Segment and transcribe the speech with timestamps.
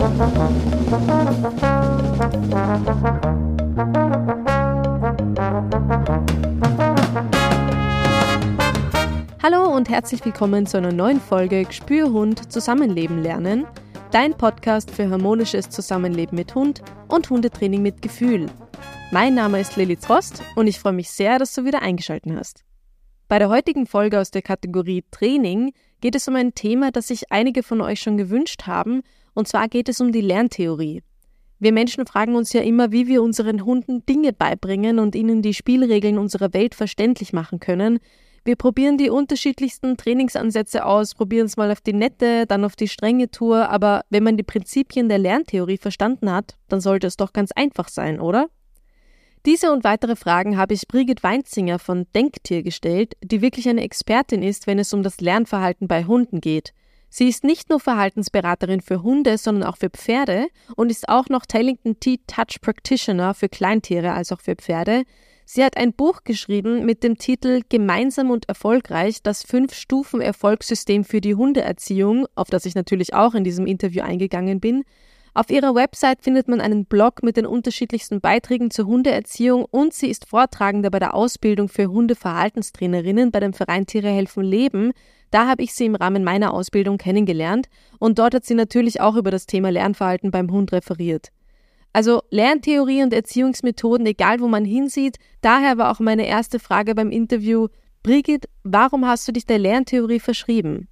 [0.00, 0.08] Hallo
[9.76, 13.66] und herzlich willkommen zu einer neuen Folge Spürhund Zusammenleben lernen,
[14.10, 18.46] dein Podcast für harmonisches Zusammenleben mit Hund und Hundetraining mit Gefühl.
[19.10, 22.64] Mein Name ist Lilly Trost und ich freue mich sehr, dass du wieder eingeschaltet hast.
[23.28, 27.30] Bei der heutigen Folge aus der Kategorie Training geht es um ein Thema, das sich
[27.30, 29.02] einige von euch schon gewünscht haben,
[29.34, 31.02] und zwar geht es um die Lerntheorie.
[31.58, 35.52] Wir Menschen fragen uns ja immer, wie wir unseren Hunden Dinge beibringen und ihnen die
[35.52, 37.98] Spielregeln unserer Welt verständlich machen können.
[38.44, 42.88] Wir probieren die unterschiedlichsten Trainingsansätze aus, probieren es mal auf die nette, dann auf die
[42.88, 47.34] strenge Tour, aber wenn man die Prinzipien der Lerntheorie verstanden hat, dann sollte es doch
[47.34, 48.48] ganz einfach sein, oder?
[49.46, 54.42] Diese und weitere Fragen habe ich Brigitte Weinzinger von Denktier gestellt, die wirklich eine Expertin
[54.42, 56.72] ist, wenn es um das Lernverhalten bei Hunden geht.
[57.12, 60.46] Sie ist nicht nur Verhaltensberaterin für Hunde, sondern auch für Pferde
[60.76, 65.02] und ist auch noch Tailington T-Touch Practitioner für Kleintiere als auch für Pferde.
[65.44, 71.34] Sie hat ein Buch geschrieben mit dem Titel Gemeinsam und erfolgreich, das Fünf-Stufen-Erfolgssystem für die
[71.34, 74.84] Hundeerziehung, auf das ich natürlich auch in diesem Interview eingegangen bin.
[75.34, 80.08] Auf ihrer Website findet man einen Blog mit den unterschiedlichsten Beiträgen zur Hundeerziehung und sie
[80.10, 84.92] ist Vortragende bei der Ausbildung für Hundeverhaltenstrainerinnen bei dem Verein Tiere helfen Leben.
[85.30, 89.16] Da habe ich sie im Rahmen meiner Ausbildung kennengelernt und dort hat sie natürlich auch
[89.16, 91.28] über das Thema Lernverhalten beim Hund referiert.
[91.92, 95.18] Also Lerntheorie und Erziehungsmethoden, egal wo man hinsieht.
[95.40, 97.68] Daher war auch meine erste Frage beim Interview,
[98.02, 100.88] Brigitte, warum hast du dich der Lerntheorie verschrieben?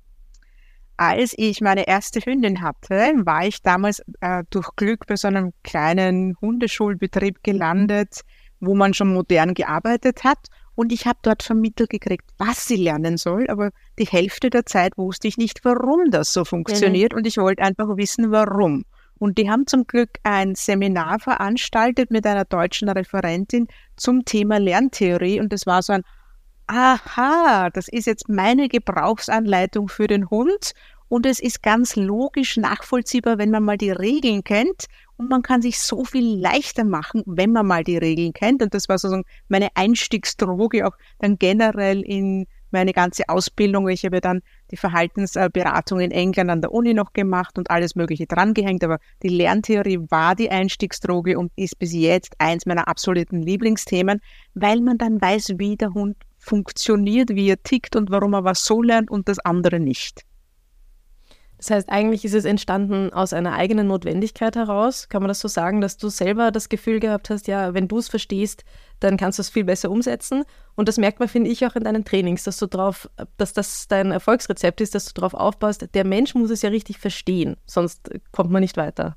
[0.99, 5.53] als ich meine erste Hündin hatte, war ich damals äh, durch Glück bei so einem
[5.63, 8.23] kleinen Hundeschulbetrieb gelandet,
[8.59, 10.49] wo man schon modern gearbeitet hat.
[10.79, 13.49] Und ich habe dort vermittelt gekriegt, was sie lernen soll.
[13.49, 17.11] Aber die Hälfte der Zeit wusste ich nicht, warum das so funktioniert.
[17.11, 17.19] Mhm.
[17.19, 18.85] Und ich wollte einfach wissen, warum.
[19.19, 25.41] Und die haben zum Glück ein Seminar veranstaltet mit einer deutschen Referentin zum Thema Lerntheorie.
[25.41, 26.05] Und das war so ein
[26.69, 30.75] aha, das ist jetzt meine Gebrauchsanleitung für den Hund
[31.09, 34.85] und es ist ganz logisch nachvollziehbar, wenn man mal die Regeln kennt
[35.19, 38.73] und man kann sich so viel leichter machen, wenn man mal die Regeln kennt und
[38.73, 43.89] das war sozusagen meine Einstiegsdroge auch dann generell in meine ganze Ausbildung.
[43.89, 48.27] Ich habe dann die Verhaltensberatung in England an der Uni noch gemacht und alles Mögliche
[48.27, 54.21] drangehängt, aber die Lerntheorie war die Einstiegsdroge und ist bis jetzt eins meiner absoluten Lieblingsthemen,
[54.55, 58.65] weil man dann weiß, wie der Hund funktioniert, wie er tickt und warum er was
[58.65, 60.28] so lernt und das andere nicht.
[61.59, 65.09] Das heißt, eigentlich ist es entstanden aus einer eigenen Notwendigkeit heraus.
[65.09, 67.99] Kann man das so sagen, dass du selber das Gefühl gehabt hast, ja, wenn du
[67.99, 68.65] es verstehst,
[69.01, 70.45] dann kannst du es viel besser umsetzen.
[70.77, 73.89] Und das merkt man, finde ich, auch in deinen Trainings, dass du drauf, dass das
[73.89, 75.89] dein Erfolgsrezept ist, dass du darauf aufbaust.
[75.95, 79.17] Der Mensch muss es ja richtig verstehen, sonst kommt man nicht weiter.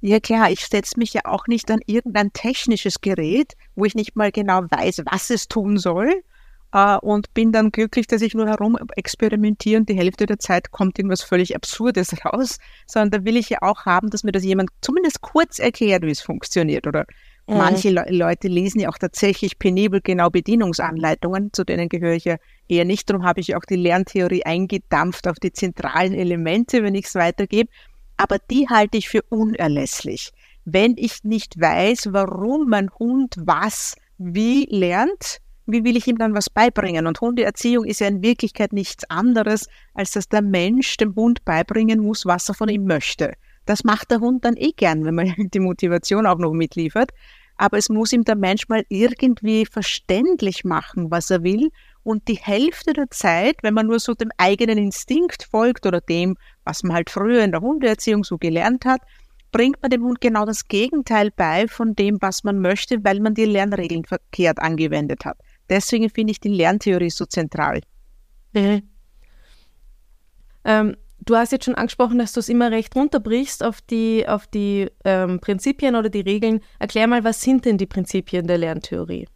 [0.00, 4.16] Ja klar, ich setze mich ja auch nicht an irgendein technisches Gerät, wo ich nicht
[4.16, 6.24] mal genau weiß, was es tun soll,
[6.72, 10.70] äh, und bin dann glücklich, dass ich nur herum experimentiere und die Hälfte der Zeit
[10.70, 14.44] kommt irgendwas völlig Absurdes raus, sondern da will ich ja auch haben, dass mir das
[14.44, 17.06] jemand zumindest kurz erklärt, wie es funktioniert oder
[17.46, 17.56] mhm.
[17.56, 22.36] Manche Le Leute lesen ja auch tatsächlich penibel genau Bedienungsanleitungen, zu denen gehöre ich ja
[22.68, 23.10] eher nicht.
[23.10, 27.70] Darum habe ich auch die Lerntheorie eingedampft auf die zentralen Elemente, wenn ich es weitergebe.
[28.16, 30.30] Aber die halte ich für unerlässlich.
[30.64, 36.34] Wenn ich nicht weiß, warum mein Hund was wie lernt, wie will ich ihm dann
[36.34, 37.06] was beibringen?
[37.06, 42.00] Und Hundeerziehung ist ja in Wirklichkeit nichts anderes, als dass der Mensch dem Hund beibringen
[42.00, 43.34] muss, was er von ihm möchte.
[43.64, 47.10] Das macht der Hund dann eh gern, wenn man die Motivation auch noch mitliefert.
[47.56, 51.70] Aber es muss ihm der Mensch mal irgendwie verständlich machen, was er will.
[52.02, 56.36] Und die Hälfte der Zeit, wenn man nur so dem eigenen Instinkt folgt oder dem,
[56.64, 59.02] was man halt früher in der Hundeerziehung so gelernt hat,
[59.52, 63.34] bringt man dem Hund genau das Gegenteil bei von dem, was man möchte, weil man
[63.34, 65.36] die Lernregeln verkehrt angewendet hat.
[65.68, 67.80] Deswegen finde ich die Lerntheorie so zentral.
[68.52, 68.82] Mhm.
[70.64, 74.46] Ähm, du hast jetzt schon angesprochen, dass du es immer recht runterbrichst auf die, auf
[74.46, 76.60] die ähm, Prinzipien oder die Regeln.
[76.78, 79.26] Erklär mal, was sind denn die Prinzipien der Lerntheorie?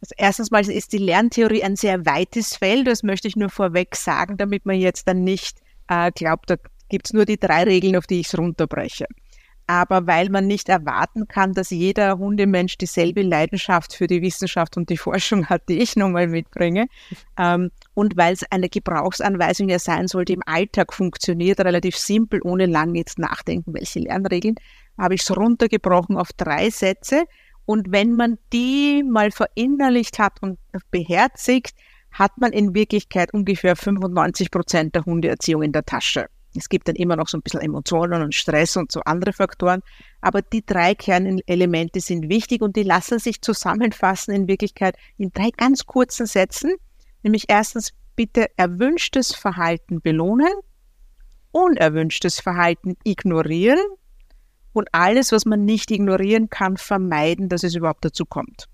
[0.00, 3.94] Also erstens mal ist die Lerntheorie ein sehr weites Feld, das möchte ich nur vorweg
[3.94, 6.56] sagen, damit man jetzt dann nicht äh, glaubt, da
[6.88, 9.06] gibt es nur die drei Regeln, auf die ich es runterbreche
[9.66, 14.90] aber weil man nicht erwarten kann, dass jeder Hundemensch dieselbe Leidenschaft für die Wissenschaft und
[14.90, 16.86] die Forschung hat, die ich nun mal mitbringe,
[17.38, 22.40] ähm, und weil es eine Gebrauchsanweisung ja sein soll, die im Alltag funktioniert, relativ simpel,
[22.42, 24.56] ohne lang jetzt nachdenken, welche Lernregeln,
[24.98, 27.24] habe ich es runtergebrochen auf drei Sätze.
[27.64, 30.58] Und wenn man die mal verinnerlicht hat und
[30.90, 31.74] beherzigt,
[32.10, 36.26] hat man in Wirklichkeit ungefähr 95 Prozent der Hundeerziehung in der Tasche.
[36.54, 39.80] Es gibt dann immer noch so ein bisschen Emotionen und Stress und so andere Faktoren.
[40.20, 45.50] Aber die drei Kernelemente sind wichtig und die lassen sich zusammenfassen in Wirklichkeit in drei
[45.56, 46.74] ganz kurzen Sätzen.
[47.22, 50.52] Nämlich erstens bitte erwünschtes Verhalten belohnen,
[51.52, 53.78] unerwünschtes Verhalten ignorieren
[54.72, 58.68] und alles, was man nicht ignorieren kann, vermeiden, dass es überhaupt dazu kommt.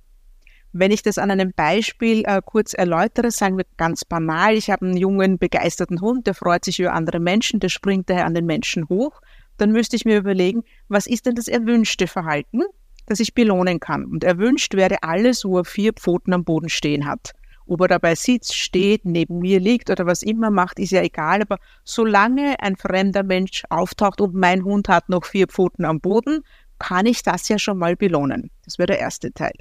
[0.73, 4.87] Wenn ich das an einem Beispiel äh, kurz erläutere, sagen wir ganz banal, ich habe
[4.87, 8.45] einen jungen, begeisterten Hund, der freut sich über andere Menschen, der springt daher an den
[8.45, 9.23] Menschen hoch,
[9.57, 12.63] dann müsste ich mir überlegen, was ist denn das erwünschte Verhalten,
[13.07, 14.05] das ich belohnen kann?
[14.05, 17.33] Und erwünscht wäre alles, wo er vier Pfoten am Boden stehen hat.
[17.67, 21.43] Ob er dabei sitzt, steht, neben mir liegt oder was immer macht, ist ja egal.
[21.43, 26.45] Aber solange ein fremder Mensch auftaucht und mein Hund hat noch vier Pfoten am Boden,
[26.79, 28.51] kann ich das ja schon mal belohnen.
[28.65, 29.53] Das wäre der erste Teil.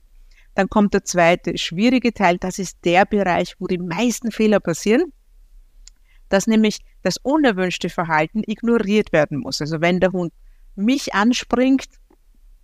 [0.57, 5.13] Dann kommt der zweite schwierige Teil, das ist der Bereich, wo die meisten Fehler passieren,
[6.29, 9.61] dass nämlich das unerwünschte Verhalten ignoriert werden muss.
[9.61, 10.33] Also wenn der Hund
[10.75, 11.85] mich anspringt,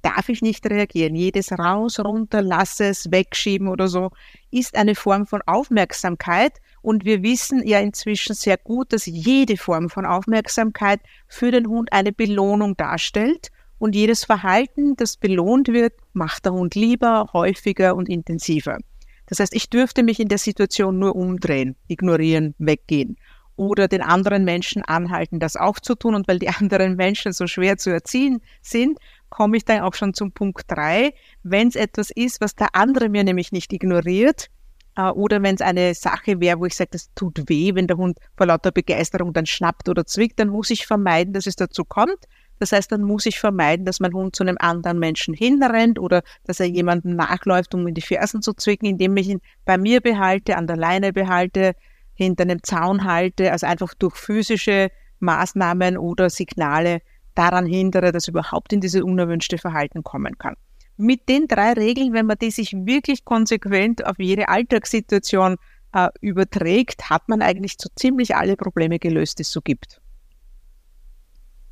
[0.02, 1.14] darf ich nicht reagieren.
[1.14, 4.10] Jedes raus, runter, lass es, wegschieben oder so
[4.50, 6.54] ist eine Form von Aufmerksamkeit.
[6.82, 11.94] Und wir wissen ja inzwischen sehr gut, dass jede Form von Aufmerksamkeit für den Hund
[11.94, 13.52] eine Belohnung darstellt.
[13.84, 18.78] Und jedes Verhalten, das belohnt wird, macht der Hund lieber, häufiger und intensiver.
[19.26, 23.18] Das heißt, ich dürfte mich in der Situation nur umdrehen, ignorieren, weggehen
[23.58, 26.16] oder den anderen Menschen anhalten, das auch zu tun.
[26.16, 29.00] Und weil die anderen Menschen so schwer zu erziehen sind,
[29.30, 31.14] komme ich dann auch schon zum Punkt drei.
[31.44, 34.50] Wenn es etwas ist, was der andere mir nämlich nicht ignoriert,
[34.96, 37.98] äh, oder wenn es eine Sache wäre, wo ich sage, das tut weh, wenn der
[37.98, 41.84] Hund vor lauter Begeisterung dann schnappt oder zwickt, dann muss ich vermeiden, dass es dazu
[41.84, 42.28] kommt.
[42.64, 46.24] Das heißt, dann muss ich vermeiden, dass mein Hund zu einem anderen Menschen hinrennt oder
[46.46, 50.00] dass er jemanden nachläuft, um in die Fersen zu zwicken, indem ich ihn bei mir
[50.00, 51.76] behalte, an der Leine behalte,
[52.14, 57.02] hinter einem Zaun halte, also einfach durch physische Maßnahmen oder Signale
[57.36, 60.56] daran hindere, dass überhaupt in dieses unerwünschte Verhalten kommen kann.
[60.96, 65.58] Mit den drei Regeln, wenn man die sich wirklich konsequent auf jede Alltagssituation
[65.92, 70.00] äh, überträgt, hat man eigentlich so ziemlich alle Probleme gelöst, die es so gibt.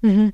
[0.02, 0.34] Mhm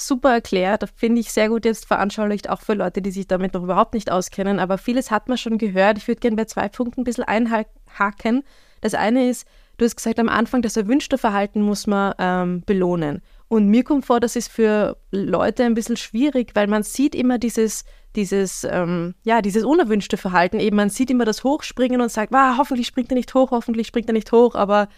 [0.00, 3.62] super erklärt, finde ich sehr gut jetzt veranschaulicht, auch für Leute, die sich damit noch
[3.62, 4.58] überhaupt nicht auskennen.
[4.58, 5.98] Aber vieles hat man schon gehört.
[5.98, 8.42] Ich würde gerne bei zwei Punkten ein bisschen einhaken.
[8.80, 13.22] Das eine ist, du hast gesagt am Anfang, das erwünschte Verhalten muss man ähm, belohnen.
[13.48, 17.38] Und mir kommt vor, das ist für Leute ein bisschen schwierig, weil man sieht immer
[17.38, 20.60] dieses, dieses, ähm, ja, dieses unerwünschte Verhalten.
[20.60, 23.88] Eben, man sieht immer das Hochspringen und sagt, ah, hoffentlich springt er nicht hoch, hoffentlich
[23.88, 24.88] springt er nicht hoch, aber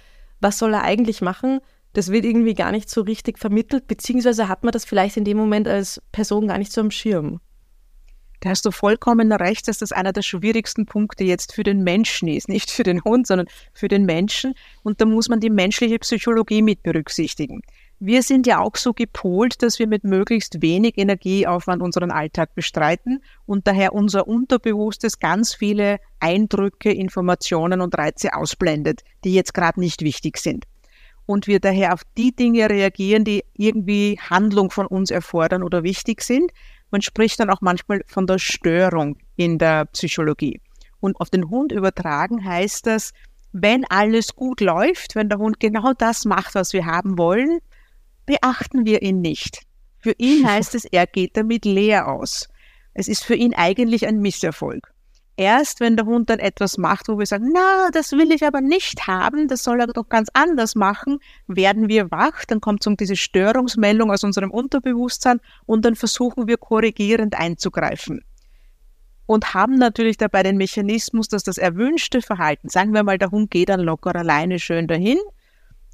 [0.40, 1.60] was soll er eigentlich machen?
[1.92, 5.36] Das wird irgendwie gar nicht so richtig vermittelt, beziehungsweise hat man das vielleicht in dem
[5.36, 7.40] Moment als Person gar nicht so am Schirm.
[8.42, 12.26] Da hast du vollkommen recht, dass das einer der schwierigsten Punkte jetzt für den Menschen
[12.26, 12.48] ist.
[12.48, 14.54] Nicht für den Hund, sondern für den Menschen.
[14.82, 17.62] Und da muss man die menschliche Psychologie mit berücksichtigen.
[18.00, 23.22] Wir sind ja auch so gepolt, dass wir mit möglichst wenig Energieaufwand unseren Alltag bestreiten
[23.46, 30.02] und daher unser Unterbewusstes ganz viele Eindrücke, Informationen und Reize ausblendet, die jetzt gerade nicht
[30.02, 30.64] wichtig sind
[31.26, 36.22] und wir daher auf die Dinge reagieren, die irgendwie Handlung von uns erfordern oder wichtig
[36.22, 36.52] sind.
[36.90, 40.60] Man spricht dann auch manchmal von der Störung in der Psychologie.
[41.00, 43.12] Und auf den Hund übertragen heißt das,
[43.52, 47.60] wenn alles gut läuft, wenn der Hund genau das macht, was wir haben wollen,
[48.26, 49.62] beachten wir ihn nicht.
[49.98, 52.48] Für ihn heißt es, er geht damit leer aus.
[52.94, 54.91] Es ist für ihn eigentlich ein Misserfolg
[55.36, 58.60] erst, wenn der Hund dann etwas macht, wo wir sagen, na, das will ich aber
[58.60, 62.90] nicht haben, das soll er doch ganz anders machen, werden wir wach, dann kommt so
[62.94, 68.22] diese Störungsmeldung aus unserem Unterbewusstsein und dann versuchen wir korrigierend einzugreifen.
[69.26, 73.50] Und haben natürlich dabei den Mechanismus, dass das erwünschte Verhalten, sagen wir mal, der Hund
[73.50, 75.18] geht dann locker alleine schön dahin,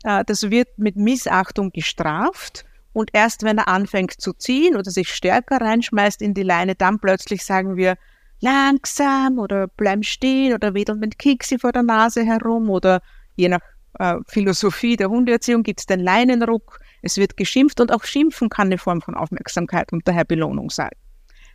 [0.05, 5.15] äh, das wird mit Missachtung gestraft und erst wenn er anfängt zu ziehen oder sich
[5.15, 7.97] stärker reinschmeißt in die Leine, dann plötzlich sagen wir,
[8.41, 13.01] langsam oder bleiben stehen oder wedeln mit Kiksi vor der Nase herum oder
[13.37, 13.61] je nach
[13.99, 16.81] äh, Philosophie der Hundeerziehung gibt es den Leinenruck.
[17.03, 20.91] Es wird geschimpft und auch Schimpfen kann eine Form von Aufmerksamkeit und daher Belohnung sein.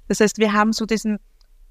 [0.07, 1.19] Das heißt, wir haben so diesen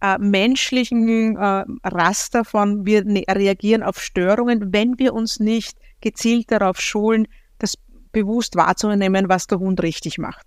[0.01, 6.51] äh, menschlichen äh, Raster von, wir ne, reagieren auf Störungen, wenn wir uns nicht gezielt
[6.51, 7.29] darauf schulen,
[7.59, 7.75] das
[8.13, 10.47] bewusst wahrzunehmen, was der Hund richtig macht.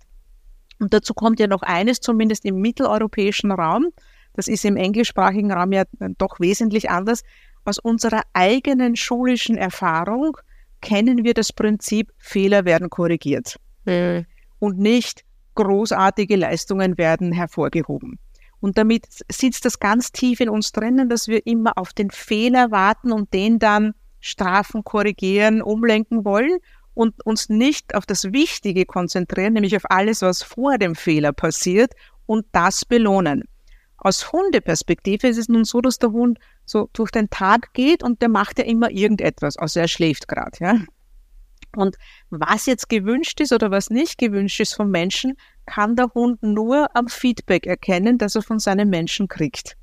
[0.78, 3.86] Und dazu kommt ja noch eines, zumindest im mitteleuropäischen Raum,
[4.36, 5.84] das ist im englischsprachigen Raum ja
[6.18, 7.22] doch wesentlich anders.
[7.64, 10.36] Aus unserer eigenen schulischen Erfahrung
[10.82, 13.56] kennen wir das Prinzip, Fehler werden korrigiert.
[13.86, 14.26] Mhm.
[14.58, 15.24] Und nicht
[15.54, 18.18] großartige Leistungen werden hervorgehoben.
[18.60, 22.70] Und damit sitzt das ganz tief in uns drinnen, dass wir immer auf den Fehler
[22.70, 26.58] warten und den dann strafen, korrigieren, umlenken wollen
[26.94, 31.92] und uns nicht auf das Wichtige konzentrieren, nämlich auf alles, was vor dem Fehler passiert
[32.26, 33.44] und das belohnen.
[34.06, 38.22] Aus Hundeperspektive ist es nun so, dass der Hund so durch den Tag geht und
[38.22, 40.76] der macht ja immer irgendetwas, außer er schläft gerade, ja.
[41.74, 41.96] Und
[42.30, 45.34] was jetzt gewünscht ist oder was nicht gewünscht ist vom Menschen,
[45.66, 49.76] kann der Hund nur am Feedback erkennen, das er von seinem Menschen kriegt.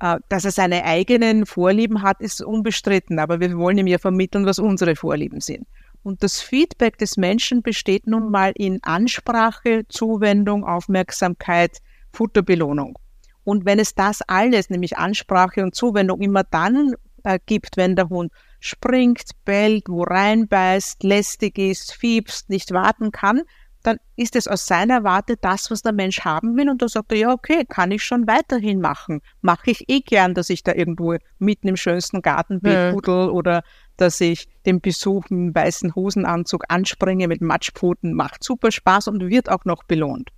[0.00, 4.46] Äh, dass er seine eigenen Vorlieben hat, ist unbestritten, aber wir wollen ihm ja vermitteln,
[4.46, 5.66] was unsere Vorlieben sind.
[6.02, 11.82] Und das Feedback des Menschen besteht nun mal in Ansprache, Zuwendung, Aufmerksamkeit,
[12.14, 12.96] Futterbelohnung.
[13.44, 16.94] Und wenn es das alles, nämlich Ansprache und Zuwendung, immer dann
[17.24, 23.42] äh, gibt, wenn der Hund springt, bellt, wo reinbeißt, lästig ist, fiebst, nicht warten kann,
[23.82, 26.70] dann ist es aus seiner Warte das, was der Mensch haben will.
[26.70, 29.20] Und da sagt er, ja, okay, kann ich schon weiterhin machen.
[29.40, 32.92] Mache ich eh gern, dass ich da irgendwo mitten im schönsten Gartenbeet ja.
[32.92, 33.62] pudel oder
[33.96, 38.14] dass ich den Besuch im weißen Hosenanzug anspringe mit Matschpfoten.
[38.14, 40.30] Macht super Spaß und wird auch noch belohnt.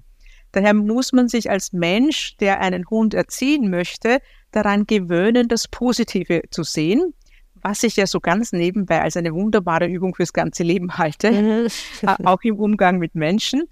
[0.54, 4.20] Daher muss man sich als Mensch, der einen Hund erziehen möchte,
[4.52, 7.14] daran gewöhnen, das Positive zu sehen
[7.64, 11.28] was ich ja so ganz nebenbei als eine wunderbare Übung fürs ganze Leben halte,
[12.02, 13.62] äh, auch im Umgang mit Menschen.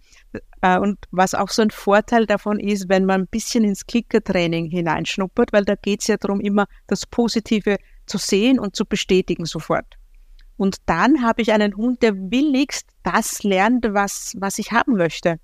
[0.62, 4.71] Äh, und was auch so ein Vorteil davon ist, wenn man ein bisschen ins Klickertraining
[4.71, 9.45] hineinschnuppert, weil da geht es ja darum, immer das Positive zu sehen und zu bestätigen
[9.45, 9.99] sofort.
[10.57, 15.39] Und dann habe ich einen Hund, der willigst das lernt, was, was ich haben möchte.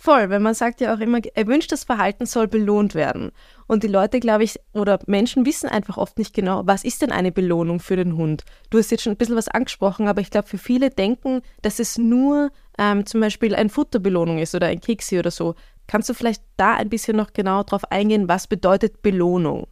[0.00, 3.32] Voll, weil man sagt ja auch immer, erwünschtes Verhalten soll belohnt werden.
[3.66, 7.10] Und die Leute, glaube ich, oder Menschen wissen einfach oft nicht genau, was ist denn
[7.10, 8.44] eine Belohnung für den Hund?
[8.70, 11.80] Du hast jetzt schon ein bisschen was angesprochen, aber ich glaube, für viele denken, dass
[11.80, 15.56] es nur ähm, zum Beispiel eine Futterbelohnung ist oder ein Keksi oder so.
[15.88, 19.66] Kannst du vielleicht da ein bisschen noch genau drauf eingehen, was bedeutet Belohnung?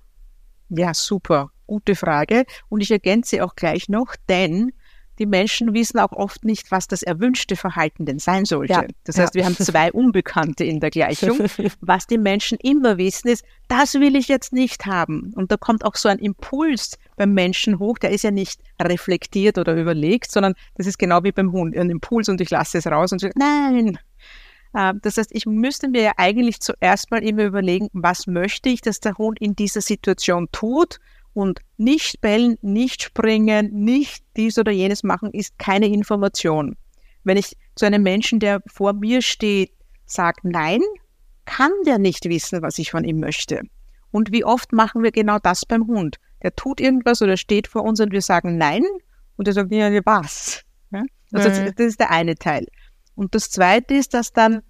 [0.70, 1.52] Ja, super.
[1.68, 2.46] Gute Frage.
[2.68, 4.72] Und ich ergänze auch gleich noch, denn
[5.18, 8.72] die Menschen wissen auch oft nicht, was das erwünschte Verhalten denn sein sollte.
[8.72, 9.40] Ja, das heißt, ja.
[9.40, 11.38] wir haben zwei Unbekannte in der Gleichung.
[11.80, 15.32] Was die Menschen immer wissen, ist, das will ich jetzt nicht haben.
[15.34, 19.58] Und da kommt auch so ein Impuls beim Menschen hoch, der ist ja nicht reflektiert
[19.58, 22.86] oder überlegt, sondern das ist genau wie beim Hund, ein Impuls und ich lasse es
[22.86, 23.98] raus und sage, nein.
[24.74, 28.80] Äh, das heißt, ich müsste mir ja eigentlich zuerst mal immer überlegen, was möchte ich,
[28.80, 30.98] dass der Hund in dieser Situation tut
[31.36, 36.76] und nicht bellen, nicht springen, nicht dies oder jenes machen, ist keine Information.
[37.24, 39.70] Wenn ich zu einem Menschen, der vor mir steht,
[40.06, 40.80] sage Nein,
[41.44, 43.60] kann der nicht wissen, was ich von ihm möchte.
[44.10, 46.16] Und wie oft machen wir genau das beim Hund?
[46.42, 48.84] Der tut irgendwas oder steht vor uns und wir sagen Nein
[49.36, 50.62] und er sagt, ja, was?
[50.90, 51.02] Ja?
[51.32, 51.74] Also mhm.
[51.76, 52.66] das ist der eine Teil.
[53.14, 54.62] Und das zweite ist, dass dann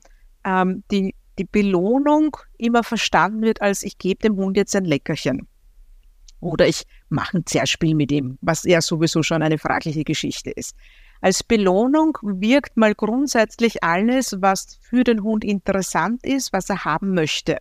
[0.45, 5.47] ähm, die, die Belohnung immer verstanden wird als ich gebe dem Hund jetzt ein Leckerchen.
[6.41, 10.77] Oder ich mache ein Zerspiel mit ihm, was ja sowieso schon eine fragliche Geschichte ist.
[11.21, 17.15] Als Belohnung wirkt mal grundsätzlich alles, was für den Hund interessant ist, was er haben
[17.15, 17.59] möchte.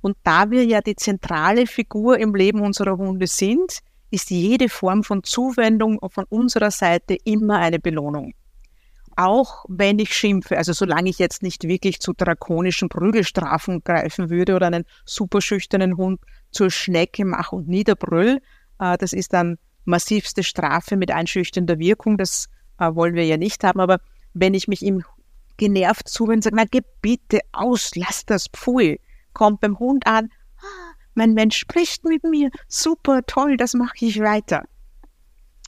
[0.00, 5.02] Und da wir ja die zentrale Figur im Leben unserer Hunde sind, ist jede Form
[5.02, 8.32] von Zuwendung von unserer Seite immer eine Belohnung.
[9.16, 14.54] Auch wenn ich schimpfe, also solange ich jetzt nicht wirklich zu drakonischen Prügelstrafen greifen würde
[14.54, 18.40] oder einen super schüchternen Hund zur Schnecke mache und niederbrüll.
[18.78, 22.18] Äh, das ist dann massivste Strafe mit einschüchternder Wirkung.
[22.18, 22.48] Das
[22.78, 23.80] äh, wollen wir ja nicht haben.
[23.80, 24.00] Aber
[24.34, 25.04] wenn ich mich ihm
[25.56, 29.00] genervt zuwende und sage, na geh bitte aus, lass das, pfui,
[29.32, 34.20] kommt beim Hund an, ah, mein Mensch spricht mit mir, super, toll, das mache ich
[34.20, 34.64] weiter.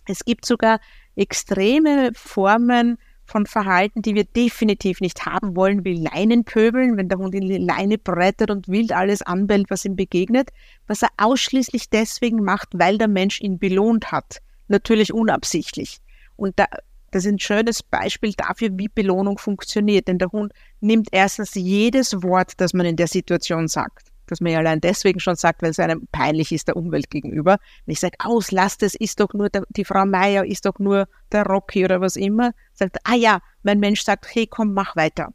[0.06, 0.80] Es gibt sogar
[1.16, 7.34] extreme Formen von Verhalten, die wir definitiv nicht haben wollen, wie Leinenpöbeln, wenn der Hund
[7.34, 10.50] in die Leine brettert und wild alles anbellt, was ihm begegnet,
[10.86, 14.38] was er ausschließlich deswegen macht, weil der Mensch ihn belohnt hat.
[14.68, 15.98] Natürlich unabsichtlich.
[16.36, 16.66] Und da,
[17.10, 20.08] das ist ein schönes Beispiel dafür, wie Belohnung funktioniert.
[20.08, 24.52] Denn der Hund nimmt erstens jedes Wort, das man in der Situation sagt dass man
[24.52, 27.58] ja allein deswegen schon sagt, weil es einem peinlich ist der Umwelt gegenüber.
[27.84, 30.78] Wenn ich sage, aus, lasst es, ist doch nur der, die Frau Meier, ist doch
[30.78, 34.96] nur der Rocky oder was immer, sagt, ah ja, mein Mensch sagt, hey, komm, mach
[34.96, 35.32] weiter.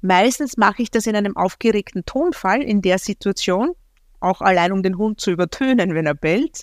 [0.00, 3.72] Meistens mache ich das in einem aufgeregten Tonfall in der Situation,
[4.20, 6.62] auch allein um den Hund zu übertönen, wenn er bellt.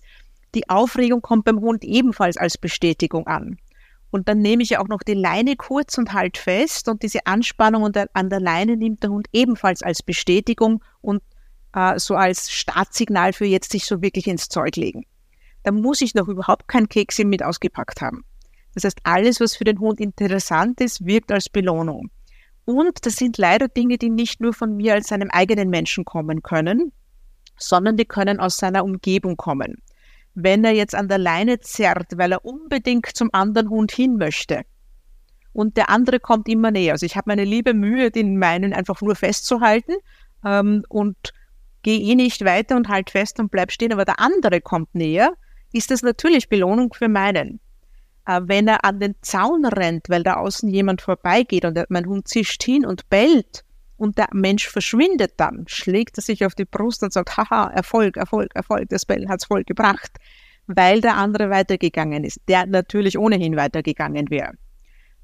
[0.56, 3.58] Die Aufregung kommt beim Hund ebenfalls als Bestätigung an.
[4.12, 7.26] Und dann nehme ich ja auch noch die Leine kurz und halt fest und diese
[7.26, 11.24] Anspannung an der Leine nimmt der Hund ebenfalls als Bestätigung und
[11.74, 15.06] äh, so als Startsignal für jetzt sich so wirklich ins Zeug legen.
[15.64, 18.26] Da muss ich noch überhaupt kein Kekse mit ausgepackt haben.
[18.74, 22.10] Das heißt, alles, was für den Hund interessant ist, wirkt als Belohnung.
[22.66, 26.42] Und das sind leider Dinge, die nicht nur von mir als seinem eigenen Menschen kommen
[26.42, 26.92] können,
[27.58, 29.78] sondern die können aus seiner Umgebung kommen.
[30.36, 34.64] wenn er jetzt an der Leine zerrt, weil er unbedingt zum anderen Hund hin möchte
[35.54, 36.94] und der andere kommt immer näher.
[36.94, 39.94] Also ich habe meine liebe Mühe, den meinen einfach nur festzuhalten
[40.44, 41.16] ähm, und
[41.84, 45.34] gehe eh nicht weiter und halt fest und bleib stehen, aber der andere kommt näher,
[45.72, 47.60] ist das natürlich Belohnung für meinen.
[48.26, 52.28] Äh, wenn er an den Zaun rennt, weil da außen jemand vorbeigeht und mein Hund
[52.28, 53.64] zischt hin und bellt
[53.98, 58.18] und der Mensch verschwindet dann, schlägt er sich auf die Brust und sagt, haha, Erfolg,
[58.18, 60.12] Erfolg, Erfolg, das Bellen hat's voll gebracht,
[60.68, 64.54] weil der andere weitergegangen ist, der natürlich ohnehin weitergegangen wäre.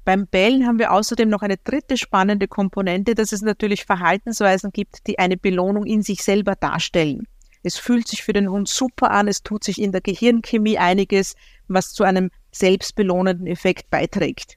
[0.04, 5.06] Beim Bellen haben wir außerdem noch eine dritte spannende Komponente, dass es natürlich Verhaltensweisen gibt,
[5.06, 7.26] die eine Belohnung in sich selber darstellen.
[7.62, 11.34] Es fühlt sich für den Hund super an, es tut sich in der Gehirnchemie einiges,
[11.68, 14.56] was zu einem selbstbelohnenden Effekt beiträgt.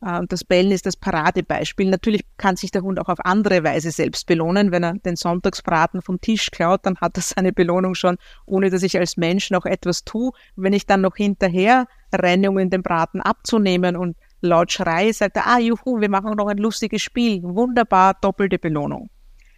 [0.00, 1.90] Äh, und das Bellen ist das Paradebeispiel.
[1.90, 4.72] Natürlich kann sich der Hund auch auf andere Weise selbst belohnen.
[4.72, 8.16] Wenn er den Sonntagsbraten vom Tisch klaut, dann hat er seine Belohnung schon,
[8.46, 10.32] ohne dass ich als Mensch noch etwas tue.
[10.56, 15.36] Wenn ich dann noch hinterher renne, um ihn den Braten abzunehmen und laut schreie, sagt
[15.36, 17.42] er, ah, juhu, wir machen noch ein lustiges Spiel.
[17.42, 19.10] Wunderbar, doppelte Belohnung.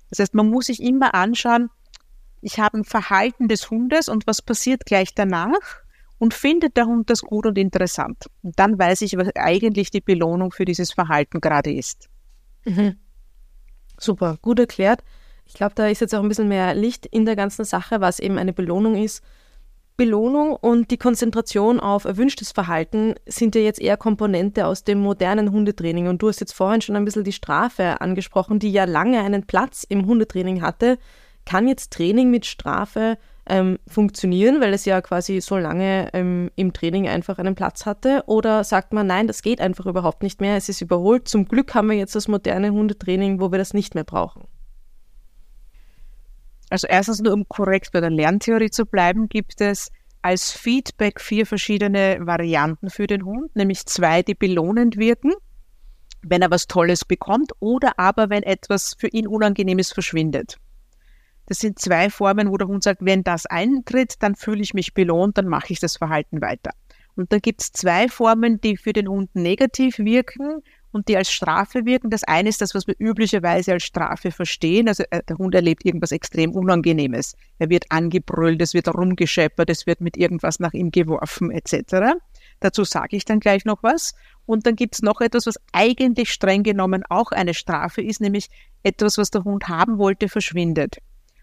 [0.08, 1.70] Das heißt, man muss sich immer anschauen,
[2.42, 5.82] ich habe ein Verhalten des Hundes und was passiert gleich danach
[6.18, 8.26] und findet der Hund das gut und interessant.
[8.42, 12.08] Und dann weiß ich, was eigentlich die Belohnung für dieses Verhalten gerade ist.
[12.64, 12.96] Mhm.
[13.98, 15.02] Super, gut erklärt.
[15.46, 18.20] Ich glaube, da ist jetzt auch ein bisschen mehr Licht in der ganzen Sache, was
[18.20, 19.22] eben eine Belohnung ist.
[20.00, 25.52] Belohnung und die Konzentration auf erwünschtes Verhalten sind ja jetzt eher Komponente aus dem modernen
[25.52, 26.08] Hundetraining.
[26.08, 29.46] Und du hast jetzt vorhin schon ein bisschen die Strafe angesprochen, die ja lange einen
[29.46, 30.96] Platz im Hundetraining hatte.
[31.44, 36.72] Kann jetzt Training mit Strafe ähm, funktionieren, weil es ja quasi so lange ähm, im
[36.72, 38.22] Training einfach einen Platz hatte?
[38.24, 41.28] Oder sagt man, nein, das geht einfach überhaupt nicht mehr, es ist überholt.
[41.28, 44.44] Zum Glück haben wir jetzt das moderne Hundetraining, wo wir das nicht mehr brauchen.
[46.70, 49.90] Also erstens nur, um korrekt bei der Lerntheorie zu bleiben, gibt es
[50.22, 55.32] als Feedback vier verschiedene Varianten für den Hund, nämlich zwei, die belohnend wirken,
[56.22, 60.58] wenn er was Tolles bekommt oder aber wenn etwas für ihn Unangenehmes verschwindet.
[61.46, 64.94] Das sind zwei Formen, wo der Hund sagt, wenn das eintritt, dann fühle ich mich
[64.94, 66.70] belohnt, dann mache ich das Verhalten weiter.
[67.16, 71.30] Und da gibt es zwei Formen, die für den Hund negativ wirken und die als
[71.30, 72.10] Strafe wirken.
[72.10, 74.88] Das eine ist das, was wir üblicherweise als Strafe verstehen.
[74.88, 77.36] Also äh, der Hund erlebt irgendwas extrem Unangenehmes.
[77.58, 82.16] Er wird angebrüllt, es wird herumgescheppert, es wird mit irgendwas nach ihm geworfen etc.
[82.60, 84.14] Dazu sage ich dann gleich noch was.
[84.46, 88.48] Und dann gibt es noch etwas, was eigentlich streng genommen auch eine Strafe ist, nämlich
[88.82, 90.98] etwas, was der Hund haben wollte, verschwindet.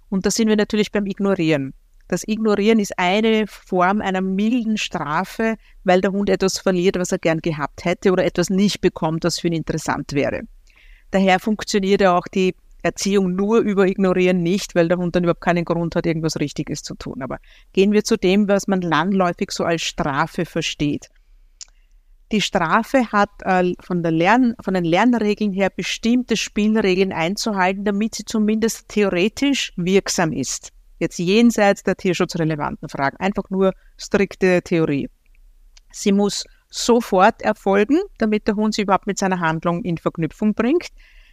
[0.09, 1.73] Und da sind wir natürlich beim Ignorieren.
[2.07, 7.17] Das Ignorieren ist eine Form einer milden Strafe, weil der Hund etwas verliert, was er
[7.17, 10.43] gern gehabt hätte oder etwas nicht bekommt, was für ihn interessant wäre.
[11.11, 15.41] Daher funktioniert ja auch die Erziehung nur über Ignorieren nicht, weil der Hund dann überhaupt
[15.41, 17.21] keinen Grund hat, irgendwas Richtiges zu tun.
[17.21, 17.39] Aber
[17.73, 21.09] gehen wir zu dem, was man landläufig so als Strafe versteht.
[22.31, 28.25] Die Strafe hat äh, von, Lern, von den Lernregeln her bestimmte Spielregeln einzuhalten, damit sie
[28.25, 30.73] zumindest theoretisch wirksam ist.
[30.99, 35.09] Jetzt jenseits der tierschutzrelevanten Fragen, einfach nur strikte Theorie.
[35.91, 40.89] Sie muss sofort erfolgen, damit der Hund sie überhaupt mit seiner Handlung in Verknüpfung bringt.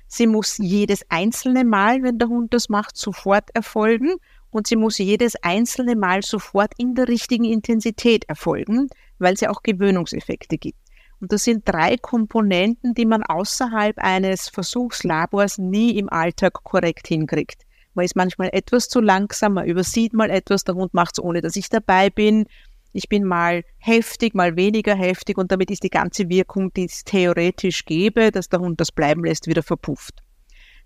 [0.07, 4.17] Sie muss jedes einzelne Mal, wenn der Hund das macht, sofort erfolgen
[4.51, 9.63] und sie muss jedes einzelne Mal sofort in der richtigen Intensität erfolgen, weil sie auch
[9.63, 10.79] Gewöhnungseffekte gibt.
[11.21, 17.63] Und das sind drei Komponenten, die man außerhalb eines Versuchslabors nie im Alltag korrekt hinkriegt.
[17.95, 21.41] Man ist manchmal etwas zu langsam, man übersieht mal etwas, der Hund macht es ohne,
[21.41, 22.47] dass ich dabei bin.
[22.93, 27.05] Ich bin mal heftig, mal weniger heftig und damit ist die ganze Wirkung, die es
[27.05, 30.23] theoretisch gäbe, dass der Hund das bleiben lässt, wieder verpufft.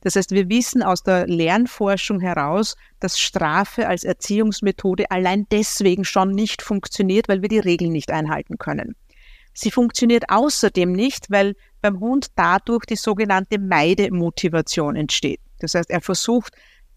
[0.00, 6.30] Das heißt, wir wissen aus der Lernforschung heraus, dass Strafe als Erziehungsmethode allein deswegen schon
[6.30, 8.94] nicht funktioniert, weil wir die Regeln nicht einhalten können.
[9.54, 15.40] Sie funktioniert außerdem nicht, weil beim Hund dadurch die sogenannte Meidemotivation entsteht.
[15.58, 16.54] Das heißt, er versucht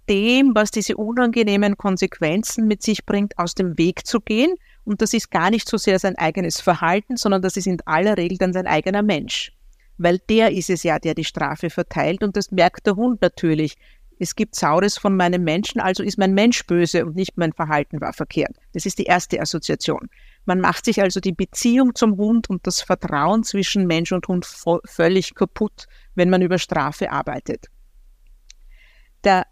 [0.10, 4.56] dem, was diese unangenehmen Konsequenzen mit sich bringt, aus dem Weg zu gehen.
[4.84, 8.18] Und das ist gar nicht so sehr sein eigenes Verhalten, sondern das ist in aller
[8.18, 9.52] Regel dann sein eigener Mensch.
[9.98, 13.78] Weil der ist es ja, der die Strafe verteilt und das merkt der Hund natürlich.
[14.18, 18.02] Es gibt Saures von meinem Menschen, also ist mein Mensch böse und nicht mein Verhalten
[18.02, 18.56] war verkehrt.
[18.74, 20.10] Das ist die erste Assoziation.
[20.46, 24.46] Man macht sich also die Beziehung zum Hund und das Vertrauen zwischen Mensch und Hund
[24.86, 27.68] völlig kaputt, wenn man über Strafe arbeitet.
[29.24, 29.46] Der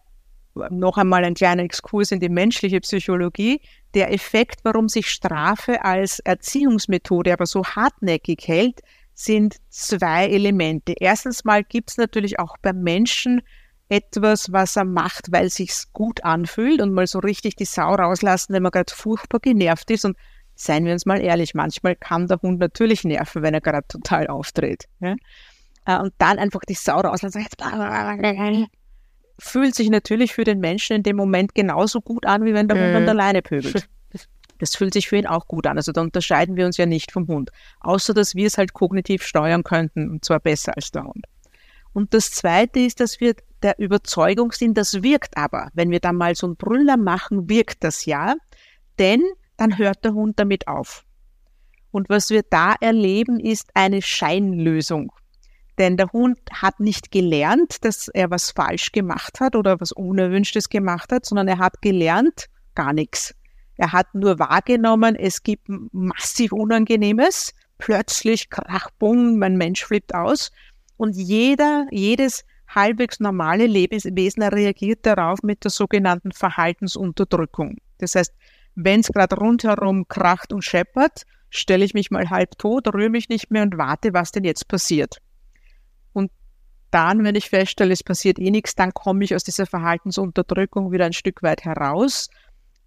[0.69, 3.61] noch einmal ein kleiner Exkurs in die menschliche Psychologie.
[3.93, 8.81] Der Effekt, warum sich Strafe als Erziehungsmethode aber so hartnäckig hält,
[9.13, 10.93] sind zwei Elemente.
[10.97, 13.41] Erstens mal gibt es natürlich auch beim Menschen
[13.89, 18.53] etwas, was er macht, weil sich's gut anfühlt und mal so richtig die Sau rauslassen,
[18.53, 20.05] wenn man gerade furchtbar genervt ist.
[20.05, 20.15] Und
[20.55, 24.27] seien wir uns mal ehrlich, manchmal kann der Hund natürlich nerven, wenn er gerade total
[24.27, 24.85] auftritt.
[24.99, 25.15] Ja?
[25.85, 27.45] Äh, und dann einfach die Sau rauslassen.
[29.39, 32.77] Fühlt sich natürlich für den Menschen in dem Moment genauso gut an, wie wenn der
[32.77, 33.87] Hund an der Leine pöbelt.
[34.59, 35.77] Das fühlt sich für ihn auch gut an.
[35.77, 37.49] Also da unterscheiden wir uns ja nicht vom Hund.
[37.79, 41.25] Außer, dass wir es halt kognitiv steuern könnten, und zwar besser als der Hund.
[41.93, 45.69] Und das Zweite ist, dass wir der Überzeugung sind, das wirkt aber.
[45.73, 48.35] Wenn wir da mal so einen Brüller machen, wirkt das ja,
[48.99, 49.23] denn
[49.57, 51.05] dann hört der Hund damit auf.
[51.91, 55.11] Und was wir da erleben, ist eine Scheinlösung.
[55.79, 60.69] Denn der Hund hat nicht gelernt, dass er was falsch gemacht hat oder was Unerwünschtes
[60.69, 63.33] gemacht hat, sondern er hat gelernt gar nichts.
[63.77, 67.53] Er hat nur wahrgenommen, es gibt massiv Unangenehmes.
[67.77, 70.51] Plötzlich krach, bumm, mein Mensch flippt aus.
[70.97, 77.77] Und jeder, jedes halbwegs normale Lebewesen reagiert darauf mit der sogenannten Verhaltensunterdrückung.
[77.99, 78.33] Das heißt,
[78.75, 83.29] wenn es gerade rundherum kracht und scheppert, stelle ich mich mal halb tot, rühre mich
[83.29, 85.21] nicht mehr und warte, was denn jetzt passiert.
[86.91, 91.05] Dann, wenn ich feststelle, es passiert eh nichts, dann komme ich aus dieser Verhaltensunterdrückung wieder
[91.05, 92.29] ein Stück weit heraus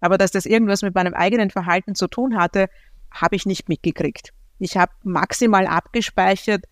[0.03, 2.69] aber dass das irgendwas mit meinem eigenen Verhalten zu tun hatte,
[3.09, 4.33] habe ich nicht mitgekriegt.
[4.59, 6.65] Ich habe maximal abgespeichert,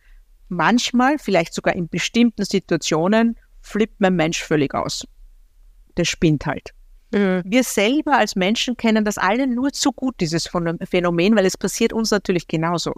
[0.50, 5.08] manchmal, vielleicht sogar in bestimmten Situationen, flippt mein Mensch völlig aus.
[5.96, 6.74] Der spinnt halt.
[7.14, 7.44] Mhm.
[7.46, 10.50] Wir selber als Menschen kennen das alle nur zu gut, dieses
[10.84, 12.94] Phänomen, weil es passiert uns natürlich genauso.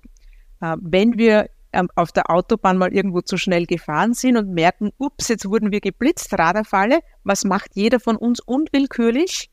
[0.61, 4.91] Äh, wenn wir ähm, auf der Autobahn mal irgendwo zu schnell gefahren sind und merken,
[4.97, 9.49] ups, jetzt wurden wir geblitzt, Radarfalle, was macht jeder von uns unwillkürlich?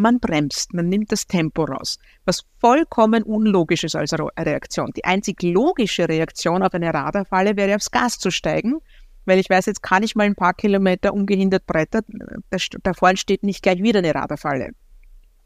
[0.00, 4.90] man bremst, man nimmt das Tempo raus, was vollkommen unlogisch ist als Reaktion.
[4.96, 8.78] Die einzig logische Reaktion auf eine Radarfalle wäre, aufs Gas zu steigen,
[9.26, 12.04] weil ich weiß, jetzt kann ich mal ein paar Kilometer ungehindert brettern,
[12.50, 14.70] da, da vorne steht nicht gleich wieder eine Radarfalle.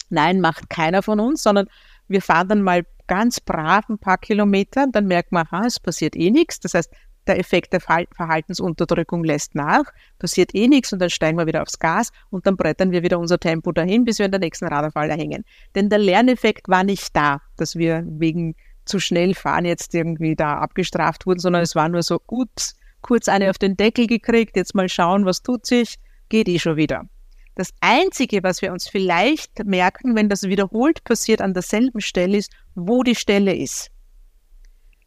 [0.09, 1.67] Nein, macht keiner von uns, sondern
[2.09, 6.17] wir fahren dann mal ganz brav ein paar Kilometer, dann merkt man, aha, es passiert
[6.17, 6.61] eh nichts.
[6.61, 6.91] Das heißt,
[7.27, 9.85] der Effekt der Verhaltensunterdrückung lässt nach,
[10.19, 13.19] passiert eh nichts und dann steigen wir wieder aufs Gas und dann brettern wir wieder
[13.19, 15.45] unser Tempo dahin, bis wir in der nächsten Radarfalle hängen.
[15.75, 20.59] Denn der Lerneffekt war nicht da, dass wir wegen zu schnell fahren jetzt irgendwie da
[20.59, 24.75] abgestraft wurden, sondern es war nur so, gut, kurz eine auf den Deckel gekriegt, jetzt
[24.75, 25.97] mal schauen, was tut sich,
[26.29, 27.07] geht eh schon wieder.
[27.55, 32.51] Das Einzige, was wir uns vielleicht merken, wenn das wiederholt passiert an derselben Stelle, ist,
[32.75, 33.91] wo die Stelle ist.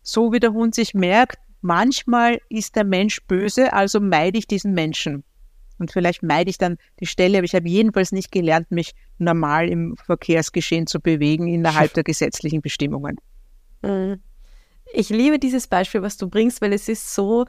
[0.01, 4.73] So wie der Hund sich merkt, manchmal ist der Mensch böse, also meide ich diesen
[4.73, 5.25] Menschen.
[5.79, 9.69] Und vielleicht meide ich dann die Stelle, aber ich habe jedenfalls nicht gelernt, mich normal
[9.69, 13.17] im Verkehrsgeschehen zu bewegen innerhalb der gesetzlichen Bestimmungen.
[13.81, 14.21] Mhm.
[14.93, 17.45] Ich liebe dieses Beispiel, was du bringst, weil es ist so,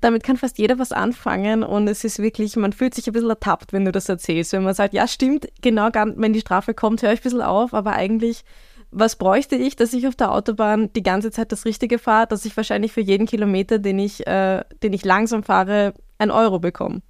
[0.00, 3.30] damit kann fast jeder was anfangen und es ist wirklich, man fühlt sich ein bisschen
[3.30, 4.52] ertappt, wenn du das erzählst.
[4.52, 7.74] Wenn man sagt, ja, stimmt, genau, wenn die Strafe kommt, höre ich ein bisschen auf,
[7.74, 8.44] aber eigentlich
[8.92, 12.44] was bräuchte ich, dass ich auf der Autobahn die ganze Zeit das Richtige fahre, dass
[12.44, 17.00] ich wahrscheinlich für jeden Kilometer, den ich, äh, den ich langsam fahre, ein Euro bekomme.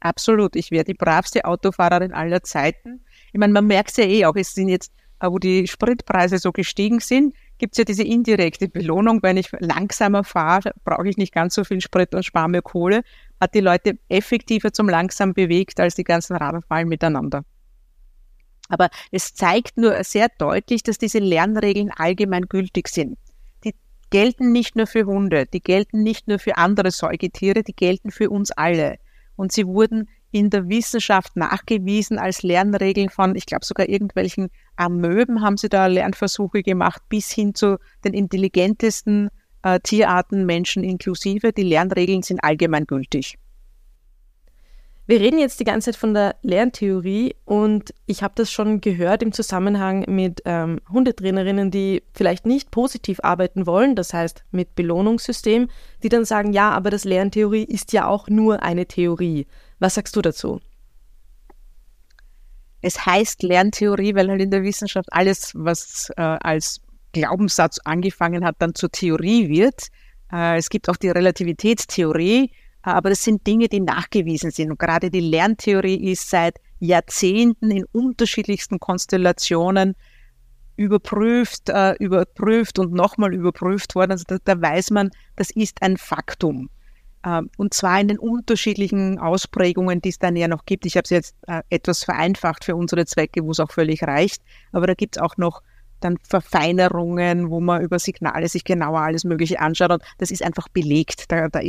[0.00, 0.56] Absolut.
[0.56, 3.04] Ich wäre die bravste Autofahrerin aller Zeiten.
[3.32, 6.38] Ich meine, man merkt es ja eh auch, es sind jetzt, äh, wo die Spritpreise
[6.38, 9.22] so gestiegen sind, gibt es ja diese indirekte Belohnung.
[9.22, 13.02] Wenn ich langsamer fahre, brauche ich nicht ganz so viel Sprit und spare mir Kohle.
[13.40, 17.44] Hat die Leute effektiver zum langsam bewegt als die ganzen Radfallen miteinander.
[18.68, 23.18] Aber es zeigt nur sehr deutlich, dass diese Lernregeln allgemein gültig sind.
[23.64, 23.74] Die
[24.10, 28.30] gelten nicht nur für Hunde, die gelten nicht nur für andere Säugetiere, die gelten für
[28.30, 28.98] uns alle.
[29.36, 35.42] Und sie wurden in der Wissenschaft nachgewiesen als Lernregeln von, ich glaube sogar irgendwelchen Amöben
[35.42, 39.30] haben sie da Lernversuche gemacht, bis hin zu den intelligentesten
[39.62, 41.52] äh, Tierarten, Menschen inklusive.
[41.52, 43.38] Die Lernregeln sind allgemein gültig.
[45.08, 49.22] Wir reden jetzt die ganze Zeit von der Lerntheorie und ich habe das schon gehört
[49.22, 55.68] im Zusammenhang mit ähm, Hundetrainerinnen, die vielleicht nicht positiv arbeiten wollen, das heißt mit Belohnungssystem,
[56.02, 59.46] die dann sagen, ja, aber das Lerntheorie ist ja auch nur eine Theorie.
[59.78, 60.60] Was sagst du dazu?
[62.80, 66.80] Es heißt Lerntheorie, weil halt in der Wissenschaft alles, was äh, als
[67.12, 69.88] Glaubenssatz angefangen hat, dann zur Theorie wird.
[70.32, 74.70] Äh, es gibt auch die Relativitätstheorie, aber das sind Dinge, die nachgewiesen sind.
[74.70, 79.96] Und gerade die Lerntheorie ist seit Jahrzehnten in unterschiedlichsten Konstellationen
[80.76, 84.12] überprüft, äh, überprüft und nochmal überprüft worden.
[84.12, 86.70] Also da, da, weiß man, das ist ein Faktum.
[87.22, 90.86] Äh, und zwar in den unterschiedlichen Ausprägungen, die es dann ja noch gibt.
[90.86, 94.42] Ich habe es jetzt äh, etwas vereinfacht für unsere Zwecke, wo es auch völlig reicht.
[94.72, 95.62] Aber da gibt es auch noch
[96.00, 99.90] dann Verfeinerungen, wo man über Signale sich genauer alles Mögliche anschaut.
[99.90, 101.30] Und das ist einfach belegt.
[101.30, 101.60] Da, da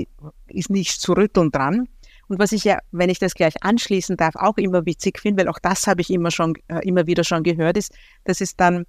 [0.48, 1.88] ist nichts zu rütteln dran.
[2.28, 5.50] Und was ich ja, wenn ich das gleich anschließen darf, auch immer witzig finde, weil
[5.50, 7.92] auch das habe ich immer schon, äh, immer wieder schon gehört, ist,
[8.24, 8.86] dass es dann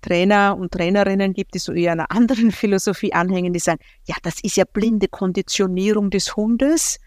[0.00, 4.40] Trainer und Trainerinnen gibt, die so eher einer anderen Philosophie anhängen, die sagen, ja, das
[4.42, 6.98] ist ja blinde Konditionierung des Hundes.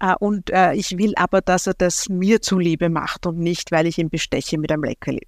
[0.00, 3.86] Äh, und äh, ich will aber, dass er das mir zuliebe macht und nicht, weil
[3.86, 5.26] ich ihn besteche mit einem Leckerli.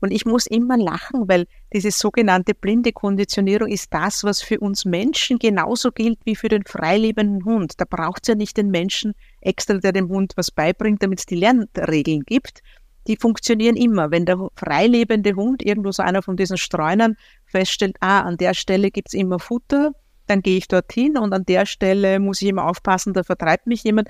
[0.00, 4.84] Und ich muss immer lachen, weil diese sogenannte blinde Konditionierung ist das, was für uns
[4.84, 7.80] Menschen genauso gilt wie für den freilebenden Hund.
[7.80, 11.26] Da braucht es ja nicht den Menschen extra, der dem Hund was beibringt, damit es
[11.26, 12.60] die Lernregeln gibt.
[13.06, 14.10] Die funktionieren immer.
[14.10, 17.16] Wenn der freilebende Hund, irgendwo so einer von diesen Streunern,
[17.46, 19.92] feststellt, ah, an der Stelle gibt's immer Futter,
[20.26, 23.84] dann gehe ich dorthin und an der Stelle muss ich immer aufpassen, da vertreibt mich
[23.84, 24.08] jemand,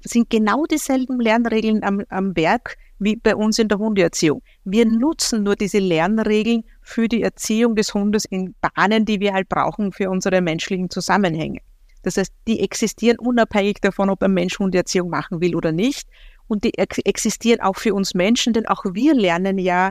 [0.00, 4.42] sind genau dieselben Lernregeln am, am Werk wie bei uns in der Hundeerziehung.
[4.64, 9.48] Wir nutzen nur diese Lernregeln für die Erziehung des Hundes in Bahnen, die wir halt
[9.48, 11.60] brauchen für unsere menschlichen Zusammenhänge.
[12.02, 16.08] Das heißt, die existieren unabhängig davon, ob ein Mensch Hundeerziehung machen will oder nicht.
[16.46, 19.90] Und die existieren auch für uns Menschen, denn auch wir lernen ja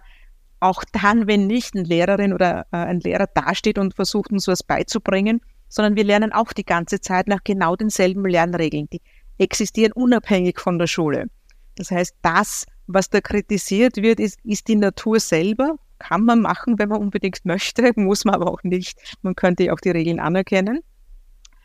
[0.59, 4.63] auch dann, wenn nicht eine Lehrerin oder äh, ein Lehrer dasteht und versucht uns was
[4.63, 8.87] beizubringen, sondern wir lernen auch die ganze Zeit nach genau denselben Lernregeln.
[8.91, 9.01] Die
[9.39, 11.27] existieren unabhängig von der Schule.
[11.75, 15.75] Das heißt, das, was da kritisiert wird, ist, ist die Natur selber.
[15.99, 19.17] Kann man machen, wenn man unbedingt möchte, muss man aber auch nicht.
[19.21, 20.79] Man könnte ja auch die Regeln anerkennen.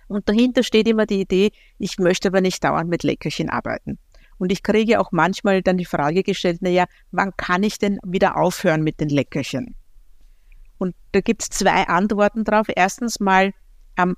[0.08, 3.98] Und dahinter steht immer die Idee, ich möchte aber nicht dauernd mit Leckerchen arbeiten.
[4.38, 7.98] Und ich kriege auch manchmal dann die Frage gestellt, na ja, wann kann ich denn
[8.04, 9.74] wieder aufhören mit den Leckerchen?
[10.78, 12.66] Und da gibt es zwei Antworten drauf.
[12.74, 13.52] Erstens mal,
[13.96, 14.16] ähm,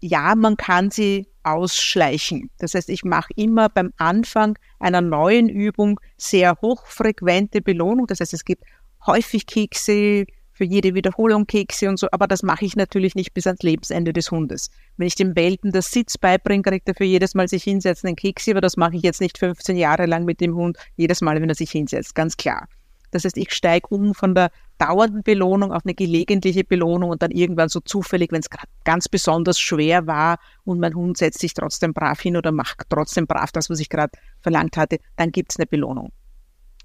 [0.00, 2.50] ja, man kann sie ausschleichen.
[2.58, 8.06] Das heißt, ich mache immer beim Anfang einer neuen Übung sehr hochfrequente Belohnung.
[8.06, 8.64] Das heißt, es gibt
[9.06, 10.26] häufig Kekse,
[10.60, 14.12] für jede Wiederholung Kekse und so, aber das mache ich natürlich nicht bis ans Lebensende
[14.12, 14.68] des Hundes.
[14.98, 18.16] Wenn ich dem Welpen das Sitz beibringe, kriegt er für jedes Mal sich hinsetzen einen
[18.16, 21.40] Kekse, aber das mache ich jetzt nicht 15 Jahre lang mit dem Hund, jedes Mal,
[21.40, 22.68] wenn er sich hinsetzt, ganz klar.
[23.10, 27.30] Das heißt, ich steige um von der dauernden Belohnung auf eine gelegentliche Belohnung und dann
[27.30, 28.50] irgendwann so zufällig, wenn es
[28.84, 33.26] ganz besonders schwer war und mein Hund setzt sich trotzdem brav hin oder macht trotzdem
[33.26, 36.12] brav das, was ich gerade verlangt hatte, dann gibt es eine Belohnung.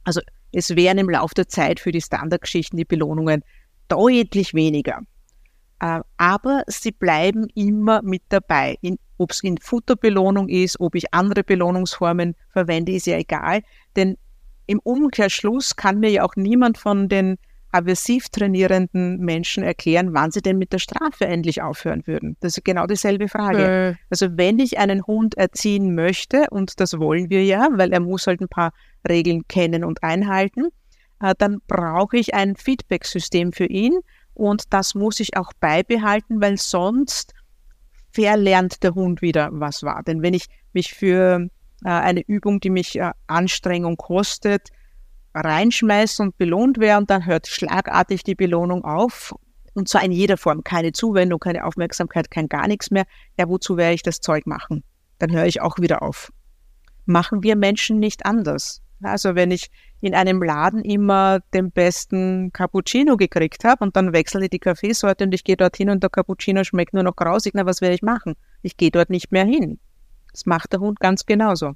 [0.06, 0.22] Also
[0.58, 3.44] es wären im Laufe der Zeit für die Standardgeschichten die Belohnungen
[3.88, 5.02] deutlich weniger.
[5.80, 8.78] Äh, aber sie bleiben immer mit dabei.
[9.18, 13.62] Ob es in Futterbelohnung ist, ob ich andere Belohnungsformen verwende, ist ja egal.
[13.96, 14.18] Denn
[14.68, 17.38] im Umkehrschluss kann mir ja auch niemand von den
[17.76, 22.38] aversiv trainierenden Menschen erklären, wann sie denn mit der Strafe endlich aufhören würden.
[22.40, 23.64] Das ist genau dieselbe Frage.
[23.64, 23.96] Äh.
[24.10, 28.28] Also wenn ich einen Hund erziehen möchte, und das wollen wir ja, weil er muss
[28.28, 28.72] halt ein paar
[29.08, 30.70] Regeln kennen und einhalten,
[31.38, 34.00] dann brauche ich ein Feedback-System für ihn
[34.34, 37.34] und das muss ich auch beibehalten, weil sonst
[38.12, 40.04] verlernt der Hund wieder, was war.
[40.04, 41.48] Denn wenn ich mich für
[41.84, 44.70] äh, eine Übung, die mich äh, Anstrengung kostet,
[45.34, 49.34] reinschmeiße und belohnt werde und dann hört schlagartig die Belohnung auf,
[49.74, 53.06] und zwar in jeder Form, keine Zuwendung, keine Aufmerksamkeit, kein gar nichts mehr,
[53.38, 54.84] ja, wozu werde ich das Zeug machen?
[55.20, 56.32] Dann höre ich auch wieder auf.
[57.06, 58.82] Machen wir Menschen nicht anders.
[59.02, 59.70] Also wenn ich
[60.02, 65.26] in einem Laden immer den besten Cappuccino gekriegt habe und dann wechsle ich die Kaffeesorte
[65.26, 68.02] und ich gehe dorthin und der Cappuccino schmeckt nur noch grausig, na was werde ich
[68.02, 68.36] machen?
[68.62, 69.80] Ich gehe dort nicht mehr hin.
[70.32, 71.74] Das macht der Hund ganz genauso.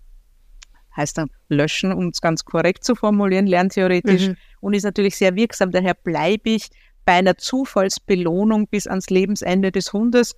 [0.96, 4.38] Heißt dann löschen, um es ganz korrekt zu formulieren, lerntheoretisch mhm.
[4.60, 5.72] und ist natürlich sehr wirksam.
[5.72, 6.70] Daher bleibe ich
[7.06, 10.36] bei einer Zufallsbelohnung bis ans Lebensende des Hundes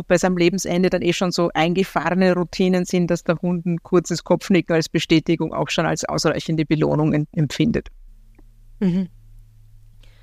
[0.00, 3.82] und bei seinem Lebensende dann eh schon so eingefahrene Routinen sind, dass der Hund ein
[3.82, 7.88] kurzes Kopfnicken als Bestätigung auch schon als ausreichende Belohnung empfindet.
[8.78, 9.10] Mhm.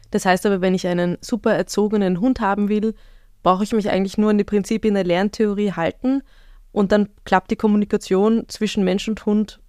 [0.10, 2.96] Das heißt aber, wenn ich einen super erzogenen Hund haben will,
[3.44, 6.24] brauche ich mich eigentlich nur an die Prinzipien der Lerntheorie halten
[6.72, 9.62] und dann klappt die Kommunikation zwischen Mensch und Hund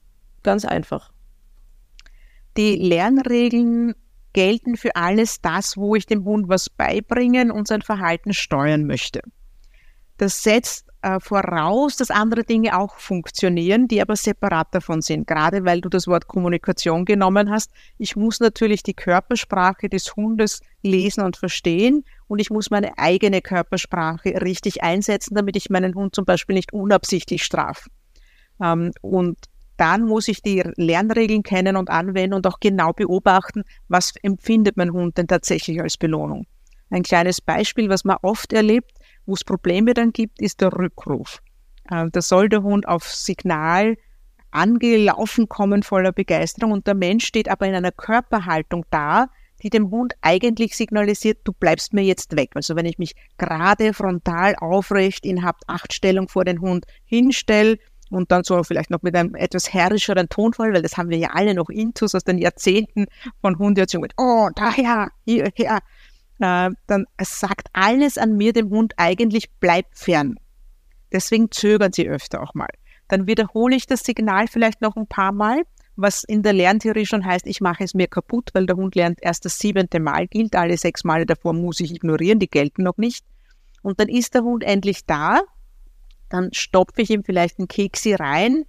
[0.43, 1.13] ganz einfach.
[2.57, 3.95] Die Lernregeln
[4.33, 9.21] gelten für alles das, wo ich dem Hund was beibringen und sein Verhalten steuern möchte.
[10.19, 15.27] Das setzt äh, voraus, dass andere Dinge auch funktionieren, die aber separat davon sind.
[15.27, 17.71] Gerade weil du das Wort Kommunikation genommen hast.
[17.99, 23.41] Ich muss natürlich die Körpersprache des Hundes lesen und verstehen und ich muss meine eigene
[23.41, 27.89] Körpersprache richtig einsetzen, damit ich meinen Hund zum Beispiel nicht unabsichtlich strafe.
[28.61, 29.39] Ähm, und
[29.77, 34.93] dann muss ich die Lernregeln kennen und anwenden und auch genau beobachten, was empfindet mein
[34.93, 36.47] Hund denn tatsächlich als Belohnung.
[36.91, 38.98] Ein kleines Beispiel, was man oft erlebt,
[39.29, 41.43] wo es Probleme dann gibt, ist der Rückruf.
[41.91, 43.97] Äh, da soll der Hund auf Signal
[44.51, 49.29] angelaufen kommen voller Begeisterung und der Mensch steht aber in einer Körperhaltung da,
[49.63, 52.53] die dem Hund eigentlich signalisiert, du bleibst mir jetzt weg.
[52.55, 57.79] Also wenn ich mich gerade frontal aufrecht in Habt-Acht-Stellung vor den Hund hinstelle
[58.11, 61.31] und dann so vielleicht noch mit einem etwas herrischeren Tonfall, weil das haben wir ja
[61.35, 63.07] alle noch Intus aus den Jahrzehnten
[63.43, 65.81] von Hundeerziehung mit, oh, daher, hierher,
[66.41, 70.37] äh, dann sagt alles an mir, dem Hund eigentlich, bleib fern.
[71.13, 72.69] Deswegen zögern sie öfter auch mal.
[73.09, 75.63] Dann wiederhole ich das Signal vielleicht noch ein paar Mal,
[75.97, 79.19] was in der Lerntheorie schon heißt, ich mache es mir kaputt, weil der Hund lernt
[79.21, 82.99] erst das siebente Mal gilt, alle sechs Male davor muss ich ignorieren, die gelten noch
[82.99, 83.25] nicht.
[83.83, 85.41] Und dann ist der Hund endlich da,
[86.29, 88.65] dann stopfe ich ihm vielleicht einen Keksi rein,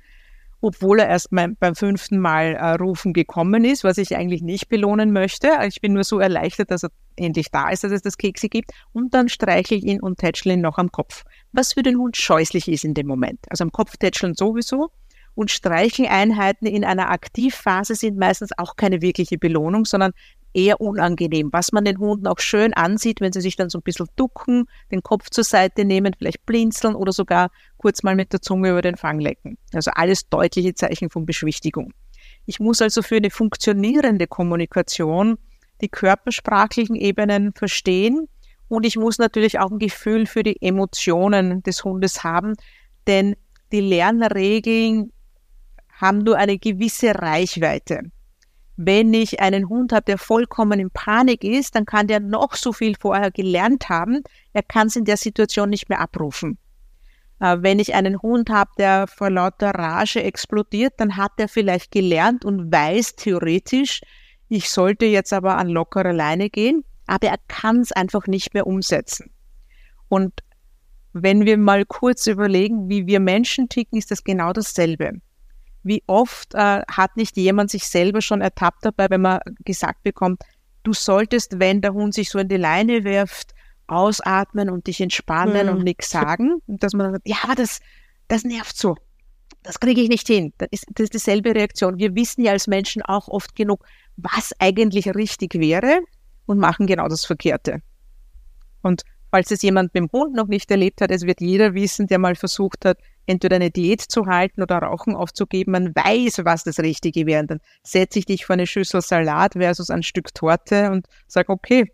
[0.62, 4.70] obwohl er erst mein, beim fünften Mal äh, rufen gekommen ist, was ich eigentlich nicht
[4.70, 5.50] belohnen möchte.
[5.68, 8.72] Ich bin nur so erleichtert, dass er endlich da ist, dass es das Keksi gibt.
[8.92, 11.24] Und dann streiche ich ihn und tätschle ihn noch am Kopf.
[11.52, 13.40] Was für den Hund scheußlich ist in dem Moment.
[13.50, 14.92] Also am Kopf tätscheln sowieso.
[15.36, 20.12] Und Streicheleinheiten in einer Aktivphase sind meistens auch keine wirkliche Belohnung, sondern
[20.54, 23.84] eher unangenehm, was man den Hunden auch schön ansieht, wenn sie sich dann so ein
[23.84, 28.42] bisschen ducken, den Kopf zur Seite nehmen, vielleicht blinzeln oder sogar kurz mal mit der
[28.42, 29.58] Zunge über den Fang lecken.
[29.74, 31.94] Also alles deutliche Zeichen von Beschwichtigung.
[32.46, 35.38] Ich muss also für eine funktionierende Kommunikation
[35.82, 38.28] die körpersprachlichen Ebenen verstehen
[38.68, 42.56] und ich muss natürlich auch ein Gefühl für die Emotionen des Hundes haben,
[43.08, 43.36] denn
[43.72, 45.12] die Lernregeln
[45.92, 48.12] haben nur eine gewisse Reichweite.
[48.82, 52.72] Wenn ich einen Hund habe, der vollkommen in Panik ist, dann kann der noch so
[52.72, 56.58] viel vorher gelernt haben, er kann es in der Situation nicht mehr abrufen.
[57.42, 61.92] Äh, wenn ich einen Hund habe, der vor lauter Rage explodiert, dann hat er vielleicht
[61.92, 64.00] gelernt und weiß theoretisch,
[64.48, 68.66] ich sollte jetzt aber an lockere Leine gehen, aber er kann es einfach nicht mehr
[68.66, 69.30] umsetzen.
[70.08, 70.40] Und
[71.12, 75.20] wenn wir mal kurz überlegen, wie wir Menschen ticken, ist das genau dasselbe
[75.84, 80.42] wie oft äh, hat nicht jemand sich selber schon ertappt dabei, wenn man gesagt bekommt,
[80.84, 83.54] du solltest, wenn der Hund sich so in die Leine wirft,
[83.88, 85.74] ausatmen und dich entspannen mhm.
[85.74, 86.62] und nichts sagen.
[86.68, 87.80] Und dass man sagt, ja, das,
[88.28, 88.96] das nervt so.
[89.64, 90.54] Das kriege ich nicht hin.
[90.58, 91.98] Das ist, das ist dieselbe Reaktion.
[91.98, 93.84] Wir wissen ja als Menschen auch oft genug,
[94.16, 96.02] was eigentlich richtig wäre
[96.46, 97.82] und machen genau das Verkehrte.
[98.82, 102.08] Und falls es jemand mit dem Hund noch nicht erlebt hat, es wird jeder wissen,
[102.08, 105.72] der mal versucht hat, entweder eine Diät zu halten oder Rauchen aufzugeben.
[105.72, 107.42] Man weiß, was das Richtige wäre.
[107.42, 111.50] Und dann setze ich dich vor eine Schüssel Salat versus ein Stück Torte und sage,
[111.50, 111.92] okay,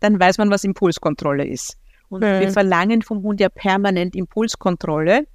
[0.00, 1.76] dann weiß man, was Impulskontrolle ist.
[2.08, 2.40] Und mhm.
[2.40, 5.26] wir verlangen vom Hund ja permanent Impulskontrolle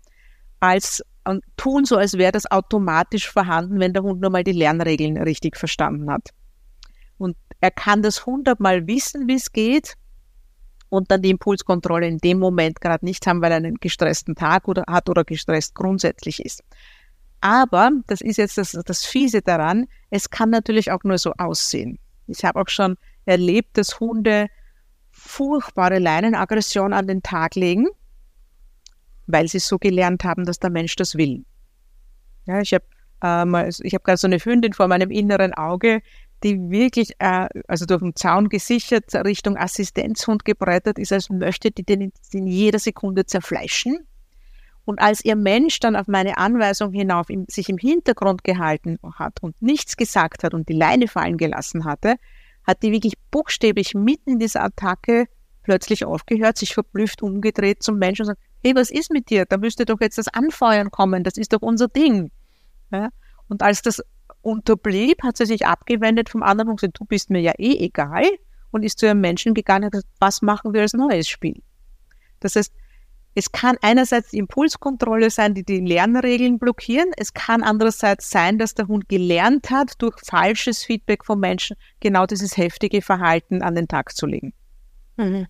[0.60, 4.52] als und tun so, als wäre das automatisch vorhanden, wenn der Hund nur mal die
[4.52, 6.30] Lernregeln richtig verstanden hat.
[7.18, 9.94] Und er kann das hundertmal wissen, wie es geht,
[10.94, 14.68] und dann die Impulskontrolle in dem Moment gerade nicht haben, weil er einen gestressten Tag
[14.68, 16.64] oder hat oder gestresst grundsätzlich ist.
[17.42, 21.98] Aber, das ist jetzt das, das Fiese daran, es kann natürlich auch nur so aussehen.
[22.28, 24.50] Ich habe auch schon erlebt, dass Hunde
[25.10, 27.88] furchtbare Leinenaggression an den Tag legen,
[29.26, 31.44] weil sie so gelernt haben, dass der Mensch das will.
[32.46, 32.86] Ja, ich habe
[33.24, 36.04] ähm, habe gerade so eine Hündin vor meinem inneren Auge,
[36.44, 41.84] die wirklich, äh, also durch den Zaun gesichert, Richtung Assistenzhund gebreitet ist, als möchte die
[41.84, 44.08] den in jeder Sekunde zerfleischen.
[44.86, 49.42] Und als ihr Mensch dann auf meine Anweisung hinauf im, sich im Hintergrund gehalten hat
[49.42, 52.16] und nichts gesagt hat und die Leine fallen gelassen hatte,
[52.66, 55.28] hat die wirklich buchstäblich mitten in dieser Attacke
[55.64, 59.46] plötzlich aufgehört, sich verblüfft umgedreht zum Menschen und sagt, hey, was ist mit dir?
[59.46, 62.32] Da müsste doch jetzt das Anfeuern kommen, das ist doch unser Ding.
[62.92, 63.10] Ja?
[63.48, 64.02] Und als das
[64.44, 68.26] unterblieb, hat sie sich abgewendet vom anderen und gesagt, du bist mir ja eh egal
[68.72, 71.62] und ist zu einem Menschen gegangen und gesagt, was machen wir als neues Spiel?
[72.40, 72.72] Das heißt,
[73.36, 77.12] es kann einerseits die Impulskontrolle sein, die die Lernregeln blockieren.
[77.18, 82.28] Es kann andererseits sein, dass der Hund gelernt hat, durch falsches Feedback vom Menschen genau
[82.28, 84.54] dieses heftige Verhalten an den Tag zu legen.
[85.18, 85.48] Mhm.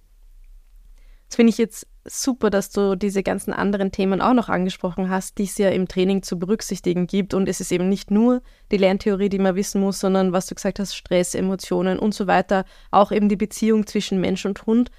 [1.34, 5.39] Das finde ich jetzt super, dass du diese ganzen anderen Themen auch noch angesprochen hast,
[5.39, 7.34] die es ja im Training zu berücksichtigen gibt.
[7.34, 10.54] Und es ist eben nicht nur die Lerntheorie, die man wissen muss, sondern was du
[10.54, 14.91] gesagt hast, Stress, Emotionen und so weiter, auch eben die Beziehung zwischen Mensch und Hund.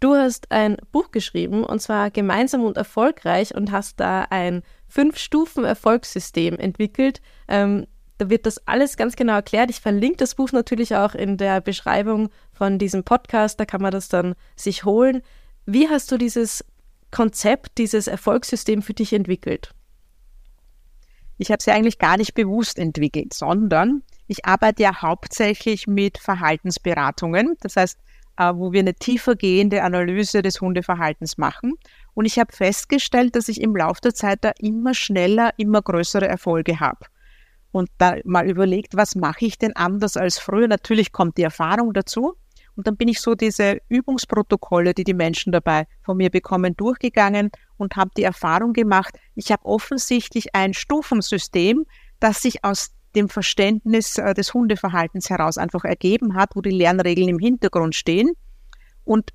[0.00, 6.58] Du hast ein Buch geschrieben und zwar gemeinsam und erfolgreich und hast da ein Fünf-Stufen-Erfolgssystem
[6.58, 7.20] entwickelt.
[7.48, 9.68] Ähm, da wird das alles ganz genau erklärt.
[9.68, 13.60] Ich verlinke das Buch natürlich auch in der Beschreibung von diesem Podcast.
[13.60, 15.20] Da kann man das dann sich holen.
[15.66, 16.64] Wie hast du dieses
[17.10, 19.72] Konzept, dieses Erfolgssystem für dich entwickelt?
[21.38, 26.18] Ich habe es ja eigentlich gar nicht bewusst entwickelt, sondern ich arbeite ja hauptsächlich mit
[26.18, 27.98] Verhaltensberatungen, das heißt,
[28.38, 31.74] äh, wo wir eine tiefergehende Analyse des Hundeverhaltens machen.
[32.14, 36.26] Und ich habe festgestellt, dass ich im Laufe der Zeit da immer schneller, immer größere
[36.26, 37.06] Erfolge habe.
[37.72, 40.68] Und da mal überlegt, was mache ich denn anders als früher?
[40.68, 42.34] Natürlich kommt die Erfahrung dazu,
[42.76, 47.50] Und dann bin ich so diese Übungsprotokolle, die die Menschen dabei von mir bekommen, durchgegangen
[47.76, 51.84] und habe die Erfahrung gemacht, ich habe offensichtlich ein Stufensystem,
[52.20, 57.28] das sich aus dem Verständnis äh, des Hundeverhaltens heraus einfach ergeben hat, wo die Lernregeln
[57.28, 58.32] im Hintergrund stehen.
[59.04, 59.32] Und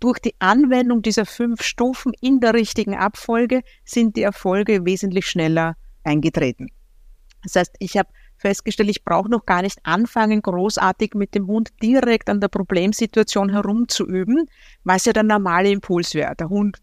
[0.00, 5.74] durch die Anwendung dieser fünf Stufen in der richtigen Abfolge sind die Erfolge wesentlich schneller
[6.04, 6.68] eingetreten.
[7.42, 8.08] Das heißt, ich habe
[8.38, 13.50] festgestellt, ich brauche noch gar nicht anfangen, großartig mit dem Hund direkt an der Problemsituation
[13.50, 14.46] herumzuüben,
[14.84, 16.34] weil es ja der normale Impuls wäre.
[16.36, 16.78] Der Hund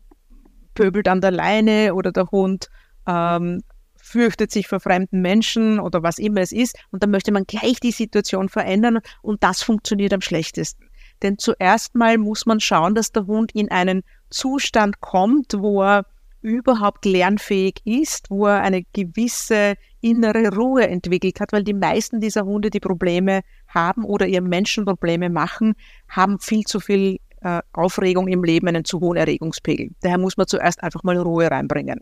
[0.74, 2.70] pöbelt an der Leine oder der Hund
[3.08, 3.62] ähm,
[3.95, 6.78] fürchtet sich vor fremden Menschen oder was immer es ist.
[6.91, 10.89] Und dann möchte man gleich die Situation verändern und das funktioniert am schlechtesten.
[11.24, 16.06] Denn zuerst mal muss man schauen, dass der Hund in einen Zustand kommt, wo er
[16.41, 19.76] überhaupt lernfähig ist, wo er eine gewisse
[20.06, 24.86] innere Ruhe entwickelt hat, weil die meisten dieser Hunde, die Probleme haben oder ihren Menschen
[24.86, 25.74] Probleme machen,
[26.08, 29.89] haben viel zu viel äh, Aufregung im Leben, einen zu hohen Erregungspegel.
[30.01, 32.01] Daher muss man zuerst einfach mal Ruhe reinbringen.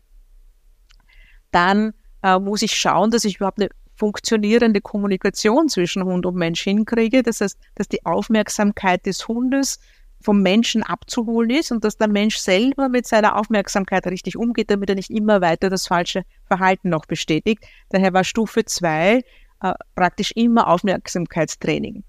[1.52, 1.94] Dann
[2.24, 7.24] äh, muss ich schauen, dass ich überhaupt eine funktionierende Kommunikation zwischen Hund und Mensch hinkriege.
[7.24, 9.80] Das heißt, dass die Aufmerksamkeit des Hundes
[10.24, 14.90] vom Menschen abzuholen ist und dass der Mensch selber mit seiner Aufmerksamkeit richtig umgeht, damit
[14.90, 17.64] er nicht immer weiter das falsche Verhalten noch bestätigt.
[17.90, 19.22] Daher war Stufe zwei
[19.62, 22.04] äh, praktisch immer Aufmerksamkeitstraining.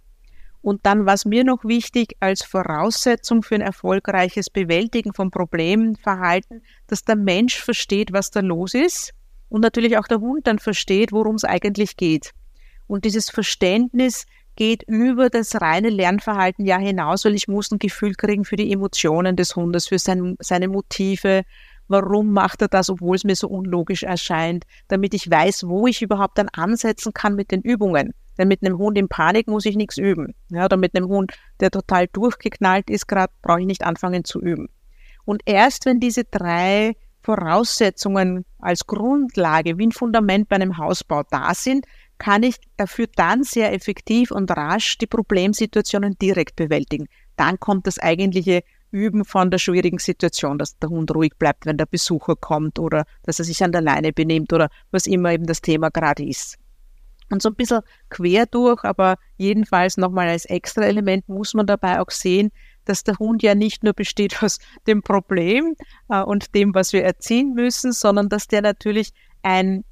[0.63, 5.95] Und dann war es mir noch wichtig als Voraussetzung für ein erfolgreiches Bewältigen von Problemen,
[5.97, 9.13] Verhalten, dass der Mensch versteht, was da los ist
[9.51, 12.33] und natürlich auch der Hund dann versteht, worum es eigentlich geht.
[12.87, 14.25] Und dieses Verständnis
[14.57, 18.73] geht über das reine Lernverhalten ja hinaus, weil ich muss ein Gefühl kriegen für die
[18.73, 21.43] Emotionen des Hundes, für sein, seine Motive,
[21.89, 26.03] warum macht er das, obwohl es mir so unlogisch erscheint, damit ich weiß, wo ich
[26.03, 28.15] überhaupt dann ansetzen kann mit den Übungen.
[28.39, 30.35] Denn mit einem Hund in Panik muss ich nichts üben.
[30.51, 34.41] Ja, oder mit einem Hund, der total durchgeknallt ist, gerade brauche ich nicht anfangen zu
[34.41, 34.69] üben.
[35.25, 41.55] Und erst wenn diese drei Voraussetzungen als Grundlage wie ein Fundament bei einem Hausbau da
[41.55, 41.87] sind,
[42.19, 47.09] kann ich dafür dann sehr effektiv und rasch die Problemsituationen direkt bewältigen.
[47.37, 51.77] Dann kommt das eigentliche Üben von der schwierigen Situation, dass der Hund ruhig bleibt, wenn
[51.77, 55.47] der Besucher kommt oder dass er sich an der Leine benimmt oder was immer eben
[55.47, 56.59] das Thema gerade ist.
[57.31, 62.01] Und so ein bisschen quer durch, aber jedenfalls nochmal als extra Element muss man dabei
[62.01, 62.53] auch sehen,
[62.85, 65.75] dass der Hund ja nicht nur besteht aus dem Problem
[66.09, 69.11] äh, und dem, was wir erziehen müssen, sondern dass der natürlich
[69.43, 69.85] ein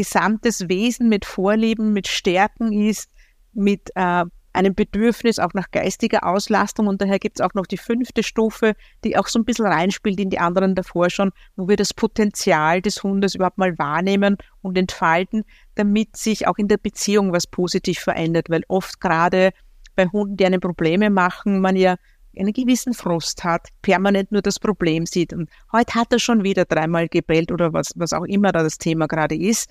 [0.00, 3.10] gesamtes Wesen mit Vorlieben, mit Stärken ist,
[3.52, 4.24] mit äh,
[4.54, 6.86] einem Bedürfnis auch nach geistiger Auslastung.
[6.86, 8.72] Und daher gibt es auch noch die fünfte Stufe,
[9.04, 12.80] die auch so ein bisschen reinspielt in die anderen davor schon, wo wir das Potenzial
[12.80, 15.44] des Hundes überhaupt mal wahrnehmen und entfalten,
[15.74, 19.50] damit sich auch in der Beziehung was positiv verändert, weil oft gerade
[19.96, 21.96] bei Hunden, die einem Probleme machen, man ja
[22.36, 26.64] einen gewissen Frust hat, permanent nur das Problem sieht und heute hat er schon wieder
[26.64, 29.70] dreimal gebellt oder was, was auch immer da das Thema gerade ist.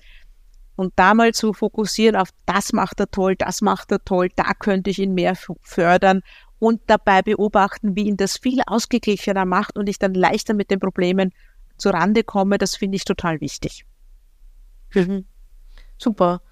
[0.76, 4.54] Und da mal zu fokussieren auf das macht er toll, das macht er toll, da
[4.54, 6.22] könnte ich ihn mehr fördern
[6.58, 10.80] und dabei beobachten, wie ihn das viel ausgeglichener macht und ich dann leichter mit den
[10.80, 11.32] Problemen
[11.76, 13.84] zurande komme, das finde ich total wichtig.
[14.94, 15.24] Mhm.
[15.98, 16.42] Super.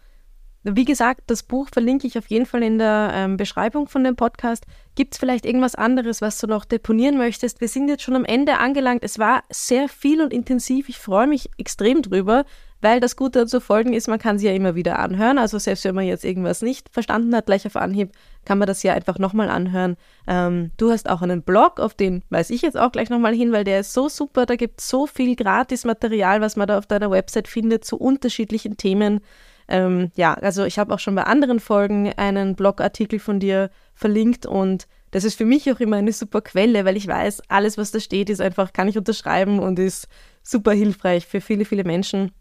[0.65, 4.17] Wie gesagt, das Buch verlinke ich auf jeden Fall in der ähm, Beschreibung von dem
[4.17, 4.65] Podcast.
[4.97, 7.61] Gibt es vielleicht irgendwas anderes, was du noch deponieren möchtest?
[7.61, 9.05] Wir sind jetzt schon am Ende angelangt.
[9.05, 10.89] Es war sehr viel und intensiv.
[10.89, 12.45] Ich freue mich extrem drüber,
[12.81, 15.39] weil das Gute zu folgen ist, man kann sie ja immer wieder anhören.
[15.39, 18.11] Also selbst wenn man jetzt irgendwas nicht verstanden hat, gleich auf Anhieb,
[18.45, 19.97] kann man das ja einfach nochmal anhören.
[20.27, 23.53] Ähm, du hast auch einen Blog, auf den weise ich jetzt auch gleich nochmal hin,
[23.53, 24.45] weil der ist so super.
[24.45, 28.77] Da gibt es so viel Gratis-Material, was man da auf deiner Website findet zu unterschiedlichen
[28.77, 29.21] Themen.
[29.69, 34.47] Ähm, ja, also ich habe auch schon bei anderen Folgen einen Blogartikel von dir verlinkt
[34.47, 37.91] und das ist für mich auch immer eine super Quelle, weil ich weiß, alles, was
[37.91, 40.09] da steht, ist einfach, kann ich unterschreiben und ist
[40.43, 42.33] super hilfreich für viele, viele Menschen.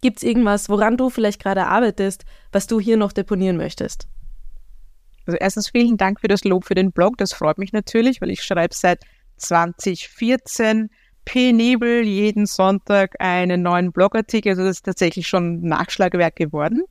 [0.00, 4.06] Gibt es irgendwas, woran du vielleicht gerade arbeitest, was du hier noch deponieren möchtest?
[5.26, 7.16] Also erstens vielen Dank für das Lob für den Blog.
[7.16, 9.02] Das freut mich natürlich, weil ich schreibe seit
[9.36, 10.90] 2014
[11.24, 14.50] penibel jeden Sonntag einen neuen Blogartikel.
[14.50, 16.84] Also das ist tatsächlich schon Nachschlagewerk geworden.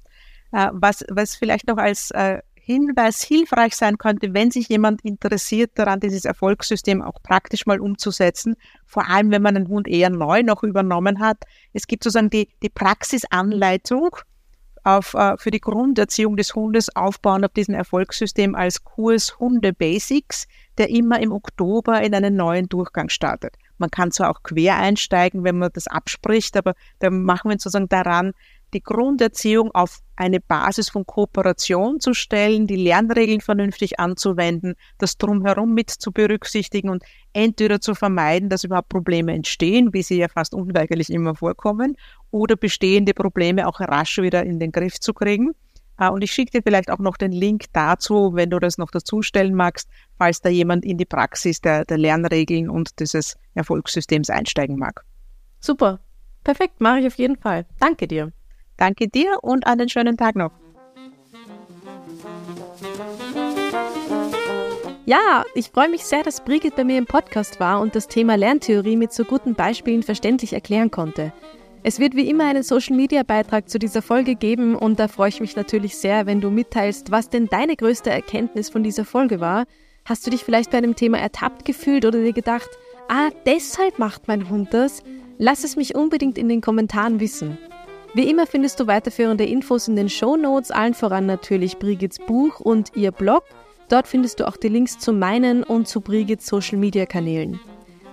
[0.51, 5.71] Äh, was, was vielleicht noch als äh, Hinweis hilfreich sein könnte, wenn sich jemand interessiert
[5.75, 8.55] daran, dieses Erfolgssystem auch praktisch mal umzusetzen,
[8.85, 11.43] vor allem wenn man einen Hund eher neu noch übernommen hat.
[11.73, 14.15] Es gibt sozusagen die, die Praxisanleitung
[14.83, 20.47] auf, äh, für die Grunderziehung des Hundes aufbauen auf diesem Erfolgssystem als Kurs Hunde Basics,
[20.77, 23.57] der immer im Oktober in einen neuen Durchgang startet.
[23.77, 27.89] Man kann zwar auch quer einsteigen, wenn man das abspricht, aber da machen wir sozusagen
[27.89, 28.33] daran,
[28.73, 35.73] die Grunderziehung auf eine Basis von Kooperation zu stellen, die Lernregeln vernünftig anzuwenden, das Drumherum
[35.73, 37.03] mit zu berücksichtigen und
[37.33, 41.95] entweder zu vermeiden, dass überhaupt Probleme entstehen, wie sie ja fast unweigerlich immer vorkommen,
[42.31, 45.51] oder bestehende Probleme auch rasch wieder in den Griff zu kriegen.
[45.99, 48.91] Äh, und ich schicke dir vielleicht auch noch den Link dazu, wenn du das noch
[48.91, 54.77] dazustellen magst, falls da jemand in die Praxis der, der Lernregeln und dieses Erfolgssystems einsteigen
[54.77, 55.03] mag.
[55.59, 55.99] Super.
[56.43, 57.65] Perfekt, mache ich auf jeden Fall.
[57.79, 58.31] Danke dir.
[58.75, 60.51] Danke dir und einen schönen Tag noch.
[65.05, 68.35] Ja, ich freue mich sehr, dass Brigitte bei mir im Podcast war und das Thema
[68.35, 71.33] Lerntheorie mit so guten Beispielen verständlich erklären konnte.
[71.85, 75.57] Es wird wie immer einen Social-Media-Beitrag zu dieser Folge geben und da freue ich mich
[75.57, 79.65] natürlich sehr, wenn du mitteilst, was denn deine größte Erkenntnis von dieser Folge war.
[80.05, 82.69] Hast du dich vielleicht bei einem Thema ertappt gefühlt oder dir gedacht,
[83.09, 85.03] ah, deshalb macht mein Hund das?
[85.37, 87.57] Lass es mich unbedingt in den Kommentaren wissen.
[88.13, 92.61] Wie immer findest du weiterführende Infos in den Show Notes, allen voran natürlich Brigits Buch
[92.61, 93.43] und ihr Blog.
[93.89, 97.59] Dort findest du auch die Links zu meinen und zu Brigits Social Media Kanälen.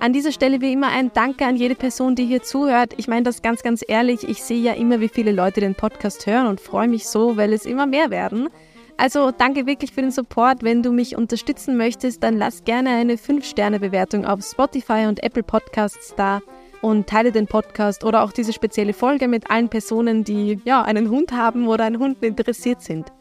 [0.01, 2.95] An dieser Stelle wie immer ein Danke an jede Person, die hier zuhört.
[2.97, 4.27] Ich meine das ganz, ganz ehrlich.
[4.27, 7.53] Ich sehe ja immer, wie viele Leute den Podcast hören und freue mich so, weil
[7.53, 8.49] es immer mehr werden.
[8.97, 10.63] Also danke wirklich für den Support.
[10.63, 16.15] Wenn du mich unterstützen möchtest, dann lass gerne eine 5-Sterne-Bewertung auf Spotify und Apple Podcasts
[16.17, 16.41] da
[16.81, 21.11] und teile den Podcast oder auch diese spezielle Folge mit allen Personen, die ja einen
[21.11, 23.13] Hund haben oder an Hunden interessiert sind.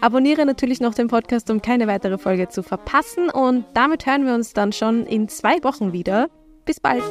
[0.00, 3.28] Abonniere natürlich noch den Podcast, um keine weitere Folge zu verpassen.
[3.28, 6.30] Und damit hören wir uns dann schon in zwei Wochen wieder.
[6.64, 7.02] Bis bald!